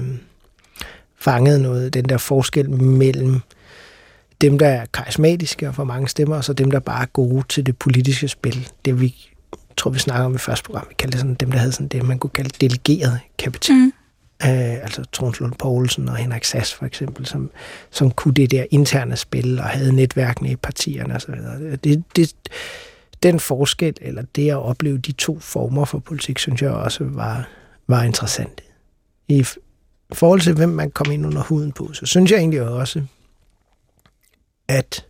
fanget 1.20 1.62
noget, 1.62 1.94
den 1.94 2.06
der 2.06 2.18
forskel 2.18 2.70
mellem 2.70 3.42
dem, 4.42 4.60
der 4.60 4.68
er 4.68 4.86
karismatiske 4.94 5.68
og 5.68 5.76
får 5.76 5.84
mange 5.84 6.08
stemmer, 6.08 6.36
og 6.36 6.44
så 6.44 6.54
dem, 6.54 6.72
der 6.72 6.80
bare 6.80 7.02
er 7.02 7.06
gode 7.06 7.44
til 7.50 7.66
det 7.66 7.78
politiske 7.78 8.28
spil. 8.28 8.70
Det 8.86 9.02
vi 9.02 9.16
tror, 9.78 9.92
vi 9.92 10.00
snakker 10.00 10.26
om 10.26 10.36
i 10.36 10.38
første 10.38 10.66
program, 10.66 10.86
vi 10.90 10.96
kaldte 10.98 11.12
det 11.12 11.20
sådan, 11.20 11.36
dem, 11.36 11.52
der 11.52 11.60
havde 11.60 11.72
sådan 11.72 11.88
det, 11.88 12.04
man 12.04 12.20
kunne 12.20 12.30
kalde 12.30 12.50
delegeret 12.62 13.20
kapital. 13.38 13.76
Mm. 13.76 13.94
Øh, 14.44 14.84
altså 14.84 15.04
Trond 15.12 15.34
Lund 15.40 15.54
Poulsen 15.60 16.10
og 16.10 16.16
Henrik 16.16 16.44
Sass 16.44 16.74
for 16.74 16.86
eksempel, 16.86 17.26
som, 17.26 17.52
som 17.92 18.12
kunne 18.12 18.34
det 18.34 18.52
der 18.52 18.66
interne 18.72 19.16
spil 19.16 19.60
og 19.60 19.66
havde 19.66 19.94
netværkene 19.94 20.52
i 20.52 20.56
partierne 20.56 21.16
osv. 21.16 21.34
Det, 21.84 22.04
det, 22.16 22.34
den 23.24 23.40
forskel, 23.40 23.94
eller 24.02 24.24
det 24.36 24.50
at 24.50 24.58
opleve 24.58 24.98
de 24.98 25.12
to 25.12 25.40
former 25.40 25.86
for 25.86 26.00
politik, 26.00 26.40
synes 26.40 26.62
jeg 26.62 26.72
også 26.72 27.04
var, 27.04 27.48
var 27.90 28.04
interessant. 28.04 28.64
I 29.28 29.46
forhold 30.14 30.42
til, 30.42 30.54
hvem 30.54 30.70
man 30.70 30.92
kom 30.92 31.12
ind 31.12 31.26
under 31.26 31.44
huden 31.44 31.72
på, 31.72 31.94
så 31.94 32.06
synes 32.06 32.32
jeg 32.32 32.38
egentlig 32.38 32.62
også, 32.62 33.04
at 34.68 35.06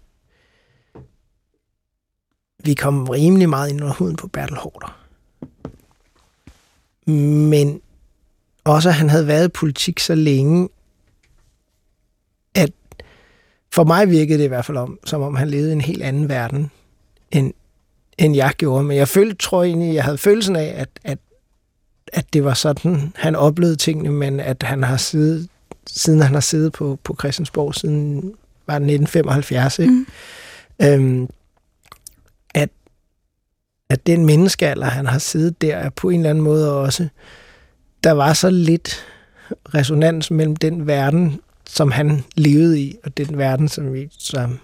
vi 2.64 2.74
kom 2.74 3.10
rimelig 3.10 3.50
meget 3.50 3.70
ind 3.70 3.82
under 3.82 3.94
huden 3.94 4.16
på 4.16 4.28
Bertel 4.28 4.58
Hårder. 4.58 5.06
Men 7.50 7.82
også, 8.64 8.90
at 8.90 8.96
han 8.96 9.10
havde 9.10 9.28
været 9.28 9.46
i 9.46 9.52
politik 9.52 10.00
så 10.00 10.16
længe, 10.16 10.70
at 12.56 12.72
for 13.72 13.84
mig 13.84 14.10
virkede 14.10 14.38
det 14.38 14.44
i 14.44 14.48
hvert 14.48 14.66
fald 14.66 14.78
om, 14.78 15.00
som 15.06 15.22
om 15.22 15.36
han 15.36 15.50
levede 15.50 15.70
i 15.70 15.74
en 15.74 15.82
helt 15.82 16.04
anden 16.04 16.30
verden, 16.30 16.72
end, 17.32 17.54
end 18.18 18.36
jeg 18.36 18.54
gjorde. 18.58 18.84
Men 18.84 18.98
jeg 18.98 19.08
følte, 19.08 19.36
tror 19.36 19.64
jeg 19.64 19.70
egentlig, 19.70 19.96
jeg 19.96 20.04
havde 20.04 20.18
følelsen 20.18 20.56
af, 20.56 20.74
at, 20.76 20.90
at, 21.04 21.20
at 22.14 22.34
det 22.34 22.44
var 22.44 22.54
sådan, 22.54 23.14
han 23.16 23.36
oplevede 23.36 23.76
tingene, 23.76 24.10
men 24.10 24.40
at 24.40 24.64
han 24.64 24.84
har 24.84 24.98
siddet, 24.98 25.50
siden 25.88 26.22
han 26.22 26.34
har 26.34 26.42
siddet 26.42 26.74
på, 26.74 27.00
på 27.04 27.16
Christiansborg, 27.20 27.76
siden 27.76 28.34
var 28.68 28.76
1975, 28.76 29.80
ikke? 29.80 29.94
Mm. 29.94 30.06
Øhm, 30.82 31.30
at, 32.54 32.70
at 33.90 34.08
den 34.08 34.26
menneskealder, 34.26 34.86
han 34.86 35.06
har 35.06 35.20
siddet 35.20 35.62
der, 35.62 35.76
er 35.76 35.90
på 35.90 36.10
en 36.10 36.20
eller 36.20 36.30
anden 36.30 36.44
måde 36.44 36.74
også, 36.74 37.08
der 38.04 38.12
var 38.12 38.34
så 38.34 38.50
lidt 38.50 39.06
resonans 39.76 40.32
mellem 40.32 40.56
den 40.56 40.88
verden, 40.88 41.40
som 41.70 41.92
han 41.92 42.24
levede 42.36 42.82
i, 42.82 42.98
og 43.04 43.18
den 43.18 43.38
verden, 43.38 43.68
som, 43.68 43.94
vi, 43.94 44.10
som 44.12 44.60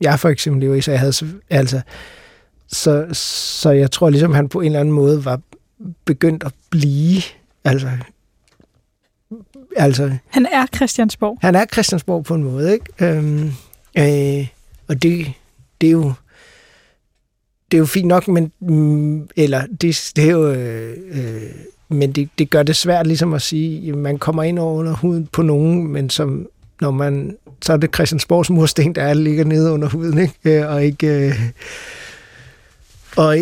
jeg 0.00 0.20
for 0.20 0.28
eksempel 0.28 0.60
lever 0.60 0.74
i, 0.74 0.80
så 0.80 0.90
jeg 0.90 1.00
havde 1.00 1.12
altså, 1.50 1.80
så, 2.66 3.06
så 3.12 3.70
jeg 3.70 3.90
tror 3.90 4.10
ligesom, 4.10 4.34
han 4.34 4.48
på 4.48 4.60
en 4.60 4.66
eller 4.66 4.80
anden 4.80 4.94
måde 4.94 5.24
var 5.24 5.40
begyndt 6.04 6.44
at 6.44 6.52
blive, 6.70 7.22
altså, 7.64 7.90
altså 9.76 10.16
han 10.28 10.46
er 10.52 10.66
Christiansborg. 10.76 11.38
Han 11.40 11.54
er 11.54 11.64
Christiansborg 11.72 12.24
på 12.24 12.34
en 12.34 12.44
måde, 12.44 12.72
ikke? 12.72 12.86
Øhm, 13.00 13.52
øh, 13.98 14.48
og 14.88 15.02
det, 15.02 15.32
det 15.80 15.86
er 15.86 15.92
jo 15.92 16.12
det 17.70 17.76
er 17.76 17.78
jo 17.78 17.86
fint 17.86 18.08
nok, 18.08 18.28
men 18.28 18.52
mm, 18.60 19.28
eller 19.36 19.66
det, 19.66 20.12
det 20.16 20.24
er 20.24 20.30
jo 20.30 20.50
øh, 20.50 20.96
øh, 21.10 21.42
men 21.88 22.12
det, 22.12 22.28
det 22.38 22.50
gør 22.50 22.62
det 22.62 22.76
svært 22.76 23.06
ligesom 23.06 23.34
at 23.34 23.42
sige, 23.42 23.88
at 23.88 23.98
man 23.98 24.18
kommer 24.18 24.42
ind 24.42 24.58
over 24.58 24.74
under 24.74 24.92
huden 24.92 25.26
på 25.26 25.42
nogen, 25.42 25.88
men 25.88 26.10
som 26.10 26.46
når 26.80 26.90
man, 26.90 27.36
så 27.62 27.72
er 27.72 27.76
det 27.76 27.94
Christiansborgs 27.94 28.50
mursten, 28.50 28.94
der 28.94 29.14
ligger 29.14 29.44
nede 29.44 29.72
under 29.72 29.88
huden, 29.88 30.18
ikke? 30.18 30.34
Øh, 30.44 30.70
og 30.70 30.84
ikke... 30.84 31.06
Øh, 31.06 31.40
og, 33.16 33.36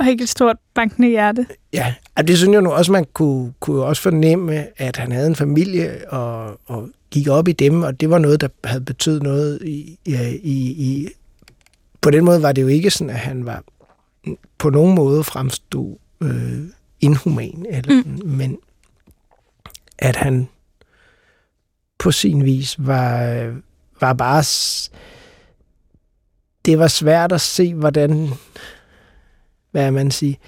og 0.00 0.08
ikke 0.08 0.22
et 0.22 0.28
stort 0.28 0.56
bankende 0.74 1.08
hjerte. 1.08 1.46
Ja, 1.72 1.94
og 2.16 2.28
det 2.28 2.38
synes 2.38 2.52
jeg 2.52 2.62
nu 2.62 2.70
også, 2.70 2.92
man 2.92 3.06
kunne, 3.12 3.52
kunne 3.60 3.84
også 3.84 4.02
fornemme, 4.02 4.80
at 4.80 4.96
han 4.96 5.12
havde 5.12 5.26
en 5.26 5.36
familie 5.36 6.12
og, 6.12 6.60
og 6.66 6.88
gik 7.10 7.28
op 7.28 7.48
i 7.48 7.52
dem, 7.52 7.82
og 7.82 8.00
det 8.00 8.10
var 8.10 8.18
noget, 8.18 8.40
der 8.40 8.48
havde 8.64 8.80
betydet 8.80 9.22
noget 9.22 9.62
i, 9.62 9.98
i, 10.04 10.54
i... 10.62 11.08
På 12.00 12.10
den 12.10 12.24
måde 12.24 12.42
var 12.42 12.52
det 12.52 12.62
jo 12.62 12.66
ikke 12.66 12.90
sådan, 12.90 13.10
at 13.10 13.18
han 13.18 13.46
var 13.46 13.64
på 14.58 14.70
nogen 14.70 14.94
måde 14.94 15.24
fremstod 15.24 15.96
øh, 16.20 16.60
inhuman, 17.00 17.66
eller, 17.68 18.02
mm. 18.06 18.28
men 18.28 18.58
at 19.98 20.16
han 20.16 20.48
på 21.98 22.10
sin 22.12 22.44
vis 22.44 22.76
var, 22.78 23.44
var 24.00 24.12
bare... 24.12 24.44
Det 26.64 26.78
var 26.78 26.88
svært 26.88 27.32
at 27.32 27.40
se, 27.40 27.74
hvordan... 27.74 28.28
Hvad 29.70 29.90
man 29.90 30.10
sige? 30.10 30.38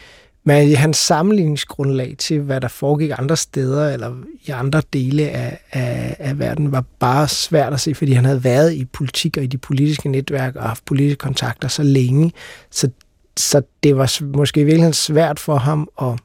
Men 0.45 0.77
hans 0.77 0.97
sammenligningsgrundlag 0.97 2.15
til, 2.19 2.41
hvad 2.41 2.61
der 2.61 2.69
foregik 2.69 3.11
andre 3.19 3.37
steder, 3.37 3.93
eller 3.93 4.15
i 4.47 4.51
andre 4.51 4.83
dele 4.93 5.29
af, 5.31 5.59
af, 5.73 6.17
af 6.19 6.39
verden, 6.39 6.73
var 6.73 6.85
bare 6.99 7.29
svært 7.29 7.73
at 7.73 7.81
se, 7.81 7.95
fordi 7.95 8.13
han 8.13 8.25
havde 8.25 8.45
været 8.45 8.73
i 8.73 8.85
politik 8.85 9.37
og 9.37 9.43
i 9.43 9.47
de 9.47 9.59
politiske 9.59 10.09
netværk 10.09 10.57
og 10.57 10.63
haft 10.63 10.85
politiske 10.85 11.19
kontakter 11.19 11.69
så 11.69 11.83
længe. 11.83 12.33
Så, 12.71 12.91
så 13.37 13.63
det 13.83 13.97
var 13.97 14.23
måske 14.37 14.65
virkelig 14.65 14.95
svært 14.95 15.39
for 15.39 15.57
ham 15.57 15.89
at 16.03 16.19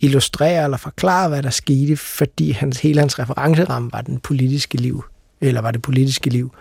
illustrere 0.00 0.64
eller 0.64 0.76
forklare, 0.76 1.28
hvad 1.28 1.42
der 1.42 1.50
skete, 1.50 1.96
fordi 1.96 2.50
hans, 2.50 2.80
hele 2.80 3.00
hans 3.00 3.18
referenceramme 3.18 3.92
var 3.92 4.00
den 4.00 4.20
politiske 4.20 4.76
liv, 4.76 5.04
eller 5.40 5.60
var 5.60 5.70
det 5.70 5.82
politiske 5.82 6.30
liv. 6.30 6.54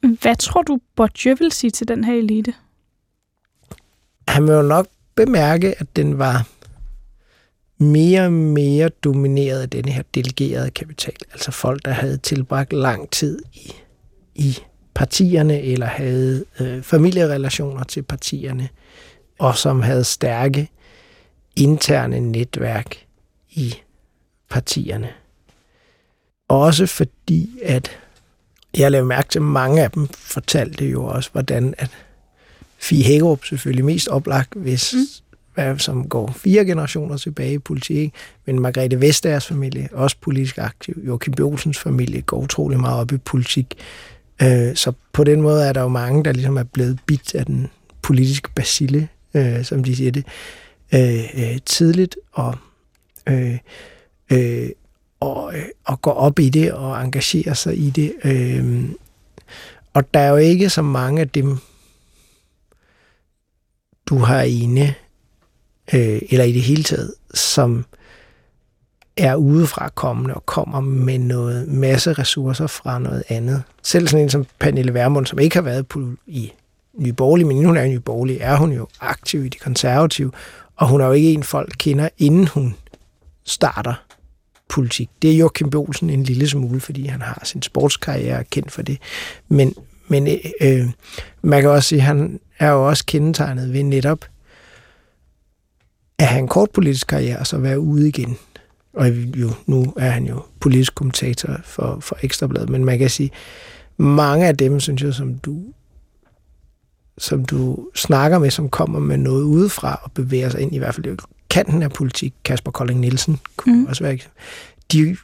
Hvad 0.00 0.36
tror 0.36 0.62
du, 0.62 0.78
Bourdieu 0.96 1.34
vil 1.34 1.52
sige 1.52 1.70
til 1.70 1.88
den 1.88 2.04
her 2.04 2.14
elite? 2.14 2.54
Han 4.28 4.46
vil 4.46 4.52
jo 4.52 4.62
nok 4.62 4.86
bemærke, 5.14 5.80
at 5.80 5.96
den 5.96 6.18
var 6.18 6.48
mere 7.78 8.24
og 8.24 8.32
mere 8.32 8.88
domineret 8.88 9.60
af 9.62 9.70
denne 9.70 9.92
her 9.92 10.02
delegerede 10.14 10.70
kapital. 10.70 11.14
Altså 11.32 11.50
folk, 11.50 11.84
der 11.84 11.90
havde 11.90 12.16
tilbragt 12.16 12.72
lang 12.72 13.10
tid 13.10 13.42
i, 13.52 13.72
i 14.34 14.58
partierne, 14.94 15.62
eller 15.62 15.86
havde 15.86 16.44
øh, 16.60 16.82
familierelationer 16.82 17.84
til 17.84 18.02
partierne, 18.02 18.68
og 19.38 19.56
som 19.56 19.82
havde 19.82 20.04
stærke 20.04 20.70
interne 21.56 22.20
netværk 22.20 22.96
i 23.50 23.74
partierne. 24.48 25.08
Også 26.48 26.86
fordi, 26.86 27.58
at 27.62 27.90
jeg 28.76 28.90
lavede 28.90 29.06
mærke 29.06 29.28
til, 29.28 29.38
at 29.38 29.42
mange 29.42 29.82
af 29.82 29.90
dem 29.90 30.08
fortalte 30.08 30.86
jo 30.86 31.04
også, 31.04 31.30
hvordan 31.32 31.74
at 31.78 31.90
Fie 32.78 33.04
Hækkerup 33.04 33.44
selvfølgelig 33.44 33.84
mest 33.84 34.08
oplagt, 34.08 34.54
hvis 34.56 34.94
mm. 34.94 35.00
hvad, 35.54 35.78
som 35.78 36.08
går 36.08 36.32
fire 36.36 36.64
generationer 36.64 37.16
tilbage 37.16 37.52
i 37.52 37.58
politik, 37.58 38.14
men 38.46 38.60
Margrethe 38.60 39.00
Vestagers 39.00 39.46
familie, 39.46 39.88
også 39.92 40.16
politisk 40.20 40.58
aktiv, 40.58 41.02
Joachim 41.06 41.34
B. 41.34 41.40
Olsens 41.40 41.78
familie 41.78 42.20
går 42.20 42.38
utrolig 42.38 42.80
meget 42.80 43.00
op 43.00 43.12
i 43.12 43.16
politik. 43.16 43.74
Øh, 44.42 44.76
så 44.76 44.92
på 45.12 45.24
den 45.24 45.42
måde 45.42 45.66
er 45.66 45.72
der 45.72 45.80
jo 45.80 45.88
mange, 45.88 46.24
der 46.24 46.32
ligesom 46.32 46.56
er 46.56 46.62
blevet 46.62 46.98
bit 47.06 47.34
af 47.34 47.46
den 47.46 47.70
politiske 48.02 48.50
basile, 48.54 49.08
øh, 49.34 49.64
som 49.64 49.84
de 49.84 49.96
siger 49.96 50.10
det 50.10 50.24
øh, 50.94 51.24
øh, 51.34 51.58
tidligt 51.66 52.16
og, 52.32 52.54
øh, 53.28 53.58
øh, 54.32 54.68
og, 55.20 55.56
øh, 55.56 55.64
og 55.84 56.02
går 56.02 56.12
op 56.12 56.38
i 56.38 56.48
det 56.48 56.72
og 56.72 57.04
engagerer 57.04 57.54
sig 57.54 57.78
i 57.78 57.90
det. 57.90 58.12
Øh, 58.24 58.84
og 59.94 60.14
der 60.14 60.20
er 60.20 60.28
jo 60.28 60.36
ikke 60.36 60.70
så 60.70 60.82
mange 60.82 61.20
af 61.20 61.28
dem, 61.28 61.58
du 64.06 64.18
har 64.18 64.42
inde, 64.42 64.94
øh, 65.94 66.20
eller 66.30 66.44
i 66.44 66.52
det 66.52 66.62
hele 66.62 66.82
taget, 66.82 67.14
som 67.34 67.84
er 69.16 69.34
udefra 69.34 69.88
kommende 69.88 70.34
og 70.34 70.46
kommer 70.46 70.80
med 70.80 71.18
noget 71.18 71.68
masse 71.68 72.12
ressourcer 72.12 72.66
fra 72.66 72.98
noget 72.98 73.22
andet. 73.28 73.62
Selv 73.82 74.08
sådan 74.08 74.24
en 74.24 74.30
som 74.30 74.46
Pernille 74.58 74.94
Vermund, 74.94 75.26
som 75.26 75.38
ikke 75.38 75.56
har 75.56 75.62
været 75.62 75.86
på, 75.86 76.08
i 76.26 76.52
Nye 76.94 77.12
Borgerlige, 77.12 77.46
men 77.46 77.64
hun 77.64 77.76
er 77.76 77.82
i 77.82 77.88
Nye 77.88 78.00
Borgerlige, 78.00 78.40
er 78.40 78.56
hun 78.56 78.72
jo 78.72 78.88
aktiv 79.00 79.44
i 79.44 79.48
de 79.48 79.58
konservative, 79.58 80.32
og 80.76 80.88
hun 80.88 81.00
er 81.00 81.06
jo 81.06 81.12
ikke 81.12 81.32
en, 81.32 81.42
folk 81.42 81.74
kender, 81.78 82.08
inden 82.18 82.46
hun 82.46 82.74
starter 83.44 83.94
politik. 84.68 85.10
Det 85.22 85.32
er 85.32 85.36
Joachim 85.36 85.70
Bolsen 85.70 86.10
en 86.10 86.22
lille 86.22 86.48
smule, 86.48 86.80
fordi 86.80 87.06
han 87.06 87.22
har 87.22 87.42
sin 87.44 87.62
sportskarriere 87.62 88.44
kendt 88.44 88.72
for 88.72 88.82
det. 88.82 88.98
Men, 89.48 89.74
men 90.08 90.26
øh, 90.26 90.36
øh 90.60 90.86
man 91.42 91.60
kan 91.60 91.70
også 91.70 91.88
sige, 91.88 91.98
at 91.98 92.04
han 92.04 92.40
er 92.58 92.70
jo 92.70 92.88
også 92.88 93.04
kendetegnet 93.06 93.72
ved 93.72 93.82
netop 93.82 94.24
at 96.18 96.26
have 96.26 96.40
en 96.40 96.48
kort 96.48 96.70
politisk 96.70 97.06
karriere, 97.06 97.38
og 97.38 97.46
så 97.46 97.58
være 97.58 97.80
ude 97.80 98.08
igen. 98.08 98.36
Og 98.92 99.08
jo, 99.10 99.50
nu 99.66 99.94
er 99.96 100.10
han 100.10 100.26
jo 100.26 100.42
politisk 100.60 100.94
kommentator 100.94 101.56
for, 101.64 101.98
for 102.00 102.18
Ekstrabladet, 102.22 102.68
men 102.68 102.84
man 102.84 102.98
kan 102.98 103.10
sige, 103.10 103.30
mange 103.96 104.46
af 104.46 104.56
dem, 104.56 104.80
synes 104.80 105.02
jeg, 105.02 105.14
som 105.14 105.38
du 105.38 105.62
som 107.18 107.44
du 107.44 107.88
snakker 107.94 108.38
med, 108.38 108.50
som 108.50 108.68
kommer 108.68 108.98
med 108.98 109.16
noget 109.16 109.42
udefra 109.42 110.00
og 110.02 110.12
bevæger 110.12 110.48
sig 110.48 110.60
ind 110.60 110.74
i 110.74 110.78
hvert 110.78 110.94
fald 110.94 111.18
kanten 111.50 111.82
af 111.82 111.90
politik, 111.90 112.34
Kasper 112.44 112.70
Kolding 112.70 113.00
Nielsen 113.00 113.38
kunne 113.56 113.80
mm. 113.80 113.86
også 113.86 114.04
være, 114.04 114.18
de 114.92 115.16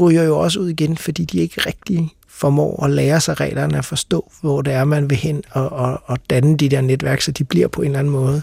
ryger 0.00 0.22
jo 0.22 0.38
også 0.38 0.60
ud 0.60 0.68
igen, 0.68 0.96
fordi 0.96 1.24
de 1.24 1.38
ikke 1.38 1.60
rigtig 1.66 2.10
formår 2.38 2.84
at 2.84 2.90
lære 2.90 3.20
sig 3.20 3.40
reglerne 3.40 3.78
at 3.78 3.84
forstå, 3.84 4.32
hvor 4.40 4.62
det 4.62 4.72
er, 4.72 4.84
man 4.84 5.10
vil 5.10 5.18
hen 5.18 5.42
og, 5.50 5.68
og, 5.68 6.02
og 6.04 6.18
danne 6.30 6.56
de 6.56 6.68
der 6.68 6.80
netværk, 6.80 7.20
så 7.20 7.32
de 7.32 7.44
bliver 7.44 7.68
på 7.68 7.82
en 7.82 7.86
eller 7.86 7.98
anden 7.98 8.12
måde 8.12 8.42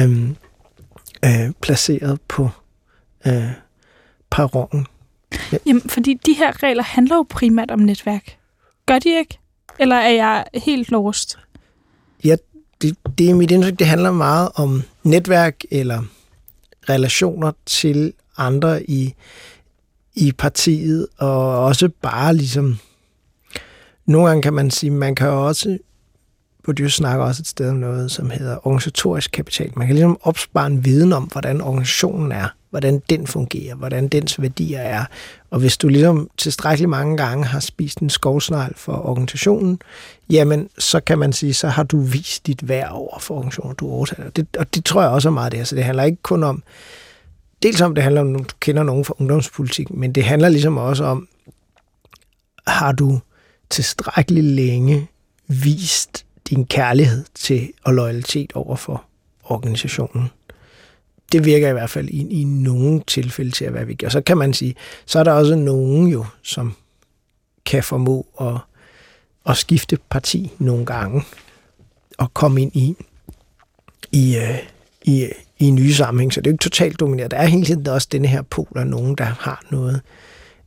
øhm, 0.00 0.36
øh, 1.24 1.52
placeret 1.60 2.20
på 2.28 2.50
øh, 3.26 3.50
perronen. 4.30 4.86
Ja. 5.52 5.58
Jamen, 5.66 5.82
fordi 5.88 6.14
de 6.14 6.32
her 6.32 6.62
regler 6.62 6.82
handler 6.82 7.16
jo 7.16 7.26
primært 7.28 7.70
om 7.70 7.78
netværk. 7.78 8.36
Gør 8.86 8.98
de 8.98 9.18
ikke? 9.18 9.38
Eller 9.78 9.96
er 9.96 10.10
jeg 10.10 10.44
helt 10.54 10.90
lost? 10.90 11.38
Ja, 12.24 12.36
det, 12.82 12.96
det 13.18 13.30
er 13.30 13.34
mit 13.34 13.50
indtryk, 13.50 13.78
det 13.78 13.86
handler 13.86 14.10
meget 14.10 14.48
om 14.54 14.82
netværk 15.02 15.60
eller 15.70 16.02
relationer 16.88 17.52
til 17.66 18.12
andre 18.36 18.90
i, 18.90 19.14
i 20.14 20.32
partiet, 20.32 21.06
og 21.18 21.64
også 21.64 21.88
bare 22.02 22.34
ligesom... 22.34 22.78
Nogle 24.06 24.28
gange 24.28 24.42
kan 24.42 24.54
man 24.54 24.70
sige, 24.70 24.90
man 24.90 25.14
kan 25.14 25.28
også 25.28 25.78
du 26.66 26.90
snakker 26.90 27.24
også 27.24 27.42
et 27.42 27.46
sted 27.46 27.70
om 27.70 27.76
noget, 27.76 28.10
som 28.10 28.30
hedder 28.30 28.66
organisatorisk 28.66 29.30
kapital. 29.32 29.70
Man 29.76 29.86
kan 29.86 29.96
ligesom 29.96 30.18
opspare 30.22 30.66
en 30.66 30.84
viden 30.84 31.12
om, 31.12 31.22
hvordan 31.22 31.60
organisationen 31.60 32.32
er, 32.32 32.48
hvordan 32.70 33.02
den 33.10 33.26
fungerer, 33.26 33.74
hvordan 33.74 34.08
dens 34.08 34.42
værdier 34.42 34.78
er. 34.78 35.04
Og 35.50 35.60
hvis 35.60 35.76
du 35.76 35.88
ligesom 35.88 36.30
tilstrækkeligt 36.36 36.90
mange 36.90 37.16
gange 37.16 37.44
har 37.44 37.60
spist 37.60 37.98
en 37.98 38.10
skovsnegl 38.10 38.74
for 38.76 39.06
organisationen, 39.06 39.78
jamen 40.30 40.68
så 40.78 41.00
kan 41.00 41.18
man 41.18 41.32
sige, 41.32 41.54
så 41.54 41.68
har 41.68 41.82
du 41.82 42.00
vist 42.00 42.46
dit 42.46 42.68
værd 42.68 42.90
over 42.90 43.18
for 43.18 43.34
organisationen, 43.34 43.74
du 43.76 43.90
overtager. 43.90 44.30
Det, 44.30 44.46
og 44.58 44.74
det 44.74 44.84
tror 44.84 45.02
jeg 45.02 45.10
også 45.10 45.28
er 45.28 45.32
meget 45.32 45.52
det. 45.52 45.68
Så 45.68 45.76
det 45.76 45.84
handler 45.84 46.04
ikke 46.04 46.22
kun 46.22 46.42
om, 46.42 46.62
dels 47.62 47.80
om 47.80 47.94
det 47.94 48.04
handler 48.04 48.20
om, 48.20 48.34
at 48.36 48.40
du 48.40 48.54
kender 48.60 48.82
nogen 48.82 49.04
fra 49.04 49.14
ungdomspolitik, 49.18 49.90
men 49.90 50.12
det 50.12 50.24
handler 50.24 50.48
ligesom 50.48 50.76
også 50.76 51.04
om, 51.04 51.28
har 52.66 52.92
du 52.92 53.20
tilstrækkeligt 53.72 54.46
længe 54.46 55.08
vist 55.46 56.26
din 56.50 56.66
kærlighed 56.66 57.24
til 57.34 57.72
og 57.84 57.94
loyalitet 57.94 58.52
over 58.54 58.76
for 58.76 59.04
organisationen. 59.44 60.30
Det 61.32 61.44
virker 61.44 61.68
i 61.68 61.72
hvert 61.72 61.90
fald 61.90 62.08
i, 62.08 62.40
i 62.40 62.44
nogle 62.44 63.02
tilfælde 63.06 63.50
til 63.50 63.64
at 63.64 63.74
være 63.74 63.86
vigtigt. 63.86 64.06
Og 64.06 64.12
så 64.12 64.20
kan 64.20 64.38
man 64.38 64.52
sige, 64.52 64.74
så 65.06 65.18
er 65.18 65.24
der 65.24 65.32
også 65.32 65.54
nogen 65.54 66.08
jo, 66.08 66.26
som 66.42 66.74
kan 67.64 67.84
formå 67.84 68.26
at, 68.40 68.56
at 69.46 69.56
skifte 69.56 69.98
parti 70.10 70.52
nogle 70.58 70.86
gange 70.86 71.22
og 72.18 72.34
komme 72.34 72.62
ind 72.62 72.76
i, 72.76 72.96
i, 74.12 74.36
øh, 74.36 74.58
i, 75.02 75.28
i 75.58 75.70
nye 75.70 75.94
sammenhæng. 75.94 76.32
Så 76.32 76.40
det 76.40 76.46
er 76.46 76.50
jo 76.50 76.54
ikke 76.54 76.62
totalt 76.62 77.00
domineret. 77.00 77.30
Der 77.30 77.36
er 77.36 77.46
hele 77.46 77.64
tiden 77.64 77.86
også 77.86 78.08
denne 78.12 78.28
her 78.28 78.42
pol 78.42 78.72
af 78.76 78.86
nogen, 78.86 79.14
der 79.14 79.24
har 79.24 79.64
noget 79.70 80.00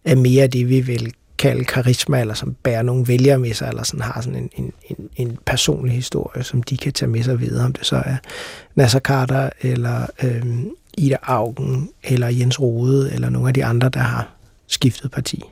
af 0.05 0.17
mere 0.17 0.43
af 0.43 0.51
det, 0.51 0.69
vi 0.69 0.79
vil 0.79 1.13
kalde 1.45 1.65
karisma, 1.65 2.21
eller 2.21 2.33
som 2.33 2.53
bærer 2.53 2.81
nogle 2.81 3.07
vælgere 3.07 3.39
med 3.39 3.53
sig, 3.53 3.67
eller 3.67 3.83
sådan 3.83 4.01
har 4.01 4.21
sådan 4.21 4.39
en, 4.39 4.49
en, 4.55 4.73
en, 4.89 5.09
en 5.15 5.37
personlig 5.45 5.95
historie, 5.95 6.43
som 6.43 6.63
de 6.63 6.77
kan 6.77 6.93
tage 6.93 7.09
med 7.09 7.23
sig 7.23 7.39
videre, 7.39 7.65
om 7.65 7.73
det 7.73 7.85
så 7.85 7.95
er 7.95 8.17
Nasser 8.75 8.99
Carter, 8.99 9.49
eller 9.61 10.07
øh, 10.23 10.45
Ida 10.97 11.17
Augen, 11.23 11.89
eller 12.03 12.27
Jens 12.27 12.59
Rode, 12.61 13.13
eller 13.13 13.29
nogle 13.29 13.47
af 13.47 13.53
de 13.53 13.65
andre, 13.65 13.89
der 13.89 13.99
har 13.99 14.29
skiftet 14.67 15.12
parti. 15.12 15.43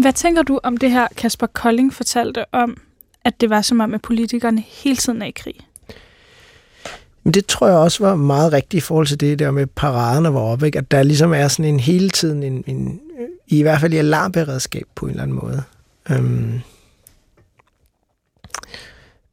Hvad 0.00 0.12
tænker 0.12 0.42
du 0.42 0.60
om 0.62 0.76
det 0.76 0.90
her, 0.90 1.08
Kasper 1.16 1.46
Kolding 1.46 1.94
fortalte 1.94 2.44
om, 2.54 2.76
at 3.24 3.40
det 3.40 3.50
var 3.50 3.62
som 3.62 3.80
om, 3.80 3.94
at 3.94 4.02
politikerne 4.02 4.60
hele 4.60 4.96
tiden 4.96 5.22
er 5.22 5.26
i 5.26 5.30
krig? 5.30 5.69
Men 7.24 7.34
det 7.34 7.46
tror 7.46 7.66
jeg 7.68 7.76
også 7.76 8.04
var 8.04 8.16
meget 8.16 8.52
rigtigt 8.52 8.84
i 8.84 8.86
forhold 8.86 9.06
til 9.06 9.20
det 9.20 9.38
der 9.38 9.50
med 9.50 9.66
paraderne 9.66 10.34
var 10.34 10.40
oppe, 10.40 10.66
ikke? 10.66 10.78
at 10.78 10.90
der 10.90 11.02
ligesom 11.02 11.32
er 11.32 11.48
sådan 11.48 11.64
en 11.64 11.80
hele 11.80 12.10
tiden, 12.10 12.42
en, 12.42 12.64
en, 12.66 13.00
øh, 13.20 13.28
i 13.48 13.62
hvert 13.62 13.80
fald 13.80 13.92
i 13.92 13.96
alarmberedskab 13.96 14.86
på 14.94 15.06
en 15.06 15.10
eller 15.10 15.22
anden 15.22 15.36
måde. 15.36 15.62
Øhm, 16.10 16.60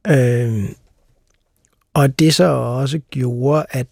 øhm, 0.06 0.74
og 1.94 2.18
det 2.18 2.34
så 2.34 2.44
også 2.44 3.00
gjorde, 3.10 3.66
at 3.70 3.86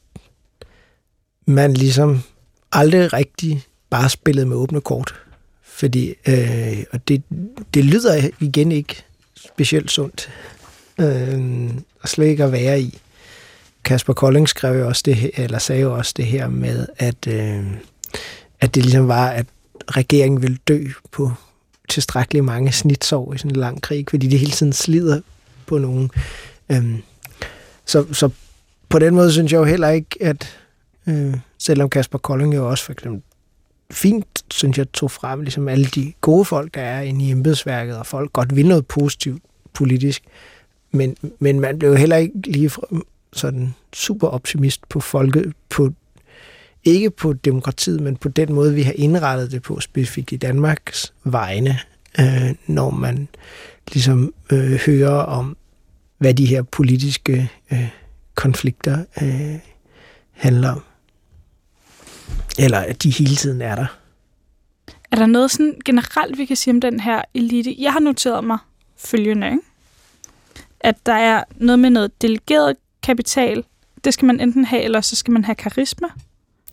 man 1.46 1.74
ligesom 1.74 2.22
aldrig 2.72 3.12
rigtig 3.12 3.62
bare 3.90 4.08
spillede 4.08 4.46
med 4.46 4.56
åbne 4.56 4.80
kort. 4.80 5.14
Fordi, 5.62 6.14
øh, 6.28 6.84
og 6.92 7.08
det, 7.08 7.22
det 7.74 7.84
lyder 7.84 8.30
igen 8.40 8.72
ikke 8.72 9.04
specielt 9.36 9.90
sundt, 9.90 10.30
øh, 11.00 11.70
og 12.00 12.08
slet 12.08 12.26
ikke 12.26 12.44
at 12.44 12.52
være 12.52 12.80
i. 12.80 12.98
Kasper 13.86 14.12
Kolding 14.12 14.48
skrev 14.48 14.78
jo 14.78 14.86
også 14.88 15.02
det, 15.04 15.30
eller 15.34 15.58
sagde 15.58 15.82
jo 15.82 15.94
også 15.94 16.14
det 16.16 16.26
her 16.26 16.48
med, 16.48 16.86
at, 16.96 17.26
øh, 17.26 17.64
at 18.60 18.74
det 18.74 18.82
ligesom 18.82 19.08
var, 19.08 19.28
at 19.28 19.46
regeringen 19.90 20.42
ville 20.42 20.58
dø 20.68 20.84
på 21.12 21.32
tilstrækkeligt 21.88 22.44
mange 22.44 22.72
snitsår 22.72 23.34
i 23.34 23.38
sådan 23.38 23.50
en 23.50 23.56
lang 23.56 23.82
krig, 23.82 24.06
fordi 24.10 24.26
de 24.26 24.36
hele 24.36 24.50
tiden 24.50 24.72
slider 24.72 25.20
på 25.66 25.78
nogen. 25.78 26.10
Øhm, 26.72 27.02
så, 27.84 28.14
så 28.14 28.30
på 28.88 28.98
den 28.98 29.14
måde 29.14 29.32
synes 29.32 29.52
jeg 29.52 29.58
jo 29.58 29.64
heller 29.64 29.88
ikke, 29.88 30.16
at 30.20 30.58
øh, 31.06 31.34
selvom 31.58 31.90
Kasper 31.90 32.18
Kolding 32.18 32.54
jo 32.54 32.70
også 32.70 32.84
for 32.84 32.92
eksempel 32.92 33.22
fint, 33.90 34.44
synes 34.50 34.78
jeg, 34.78 34.92
tog 34.92 35.10
frem 35.10 35.40
ligesom 35.40 35.68
alle 35.68 35.86
de 35.86 36.12
gode 36.20 36.44
folk, 36.44 36.74
der 36.74 36.82
er 36.82 37.00
inde 37.00 37.24
i 37.24 37.30
embedsværket, 37.30 37.98
og 37.98 38.06
folk 38.06 38.32
godt 38.32 38.56
vil 38.56 38.68
noget 38.68 38.86
positivt 38.86 39.42
politisk, 39.72 40.22
men, 40.90 41.16
men 41.38 41.60
man 41.60 41.78
blev 41.78 41.96
heller 41.96 42.16
ikke 42.16 42.34
lige 42.46 42.70
sådan 43.36 43.74
super 43.94 44.28
optimist 44.28 44.88
på 44.88 45.00
folket, 45.00 45.52
på, 45.68 45.90
ikke 46.84 47.10
på 47.10 47.32
demokratiet, 47.32 48.00
men 48.00 48.16
på 48.16 48.28
den 48.28 48.52
måde, 48.52 48.74
vi 48.74 48.82
har 48.82 48.92
indrettet 48.96 49.50
det 49.50 49.62
på, 49.62 49.80
specifikt 49.80 50.32
i 50.32 50.36
Danmarks 50.36 51.12
vegne, 51.24 51.78
øh, 52.20 52.54
når 52.66 52.90
man 52.90 53.28
ligesom 53.92 54.34
øh, 54.52 54.72
hører 54.72 55.22
om, 55.22 55.56
hvad 56.18 56.34
de 56.34 56.46
her 56.46 56.62
politiske 56.62 57.50
øh, 57.72 57.88
konflikter 58.34 59.04
øh, 59.22 59.58
handler 60.32 60.70
om. 60.70 60.82
Eller 62.58 62.78
at 62.78 63.02
de 63.02 63.10
hele 63.10 63.36
tiden 63.36 63.62
er 63.62 63.74
der. 63.74 63.86
Er 65.10 65.16
der 65.16 65.26
noget 65.26 65.50
sådan 65.50 65.74
generelt, 65.84 66.38
vi 66.38 66.44
kan 66.44 66.56
sige 66.56 66.74
om 66.74 66.80
den 66.80 67.00
her 67.00 67.22
elite? 67.34 67.76
Jeg 67.78 67.92
har 67.92 68.00
noteret 68.00 68.44
mig 68.44 68.58
følgende, 68.96 69.46
ikke? 69.46 69.60
at 70.80 71.06
der 71.06 71.12
er 71.12 71.44
noget 71.56 71.78
med 71.78 71.90
noget 71.90 72.22
delegeret 72.22 72.76
kapital, 73.06 73.64
det 74.04 74.14
skal 74.14 74.26
man 74.26 74.40
enten 74.40 74.64
have, 74.64 74.82
eller 74.82 75.00
så 75.00 75.16
skal 75.16 75.32
man 75.32 75.44
have 75.44 75.54
karisma. 75.54 76.08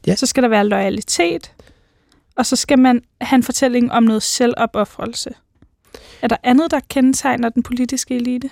Ja. 0.08 0.15
Så 0.15 0.26
skal 0.26 0.43
der 0.43 0.50
være 0.50 0.67
loyalitet. 0.67 1.52
Og 2.36 2.46
så 2.46 2.56
skal 2.56 2.80
man 2.80 3.02
have 3.22 3.38
en 3.38 3.43
fortælling 3.43 3.91
om 3.91 4.04
noget 4.04 4.24
selvopoffrelse. 4.24 5.30
Er 6.22 6.28
der 6.28 6.36
andet, 6.43 6.72
der 6.72 6.80
kendetegner 6.89 7.50
den 7.50 7.63
politiske 7.63 8.15
elite? 8.15 8.50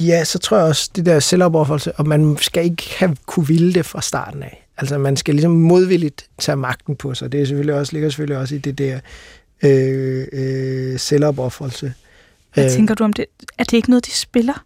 Ja, 0.00 0.24
så 0.24 0.38
tror 0.38 0.56
jeg 0.56 0.66
også, 0.66 0.90
det 0.96 1.06
der 1.06 1.20
selvopoffrelse, 1.20 1.92
og 1.92 2.08
man 2.08 2.36
skal 2.40 2.64
ikke 2.64 2.84
have 2.98 3.16
kunne 3.26 3.46
ville 3.46 3.74
det 3.74 3.86
fra 3.86 4.00
starten 4.00 4.42
af. 4.42 4.66
Altså, 4.76 4.98
man 4.98 5.16
skal 5.16 5.34
ligesom 5.34 5.52
modvilligt 5.52 6.30
tage 6.38 6.56
magten 6.56 6.96
på 6.96 7.14
sig. 7.14 7.32
Det 7.32 7.40
er 7.40 7.44
selvfølgelig 7.44 7.74
også, 7.74 7.92
ligger 7.92 8.08
selvfølgelig 8.08 8.38
også 8.38 8.54
i 8.54 8.58
det 8.58 8.78
der 8.78 9.00
øh, 9.62 10.26
øh, 10.32 10.98
selvopoffrelse. 10.98 11.94
Hvad 12.54 12.64
øh, 12.64 12.70
tænker 12.70 12.94
du 12.94 13.04
om 13.04 13.12
det? 13.12 13.24
Er 13.58 13.64
det 13.64 13.72
ikke 13.72 13.90
noget, 13.90 14.06
de 14.06 14.10
spiller? 14.10 14.64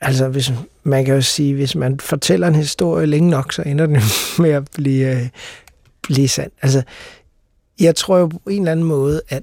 Altså 0.00 0.28
hvis, 0.28 0.52
man 0.82 1.04
kan 1.04 1.14
jo 1.14 1.22
sige, 1.22 1.54
hvis 1.54 1.74
man 1.76 2.00
fortæller 2.00 2.48
en 2.48 2.54
historie 2.54 3.06
længe 3.06 3.30
nok, 3.30 3.52
så 3.52 3.62
ender 3.62 3.86
den 3.86 4.00
med 4.42 4.50
at 4.50 4.68
blive, 4.74 5.16
øh, 5.16 5.28
blive 6.02 6.28
sand. 6.28 6.50
Altså, 6.62 6.82
jeg 7.80 7.96
tror 7.96 8.18
jo 8.18 8.26
på 8.26 8.40
en 8.50 8.62
eller 8.62 8.72
anden 8.72 8.86
måde, 8.86 9.22
at 9.28 9.42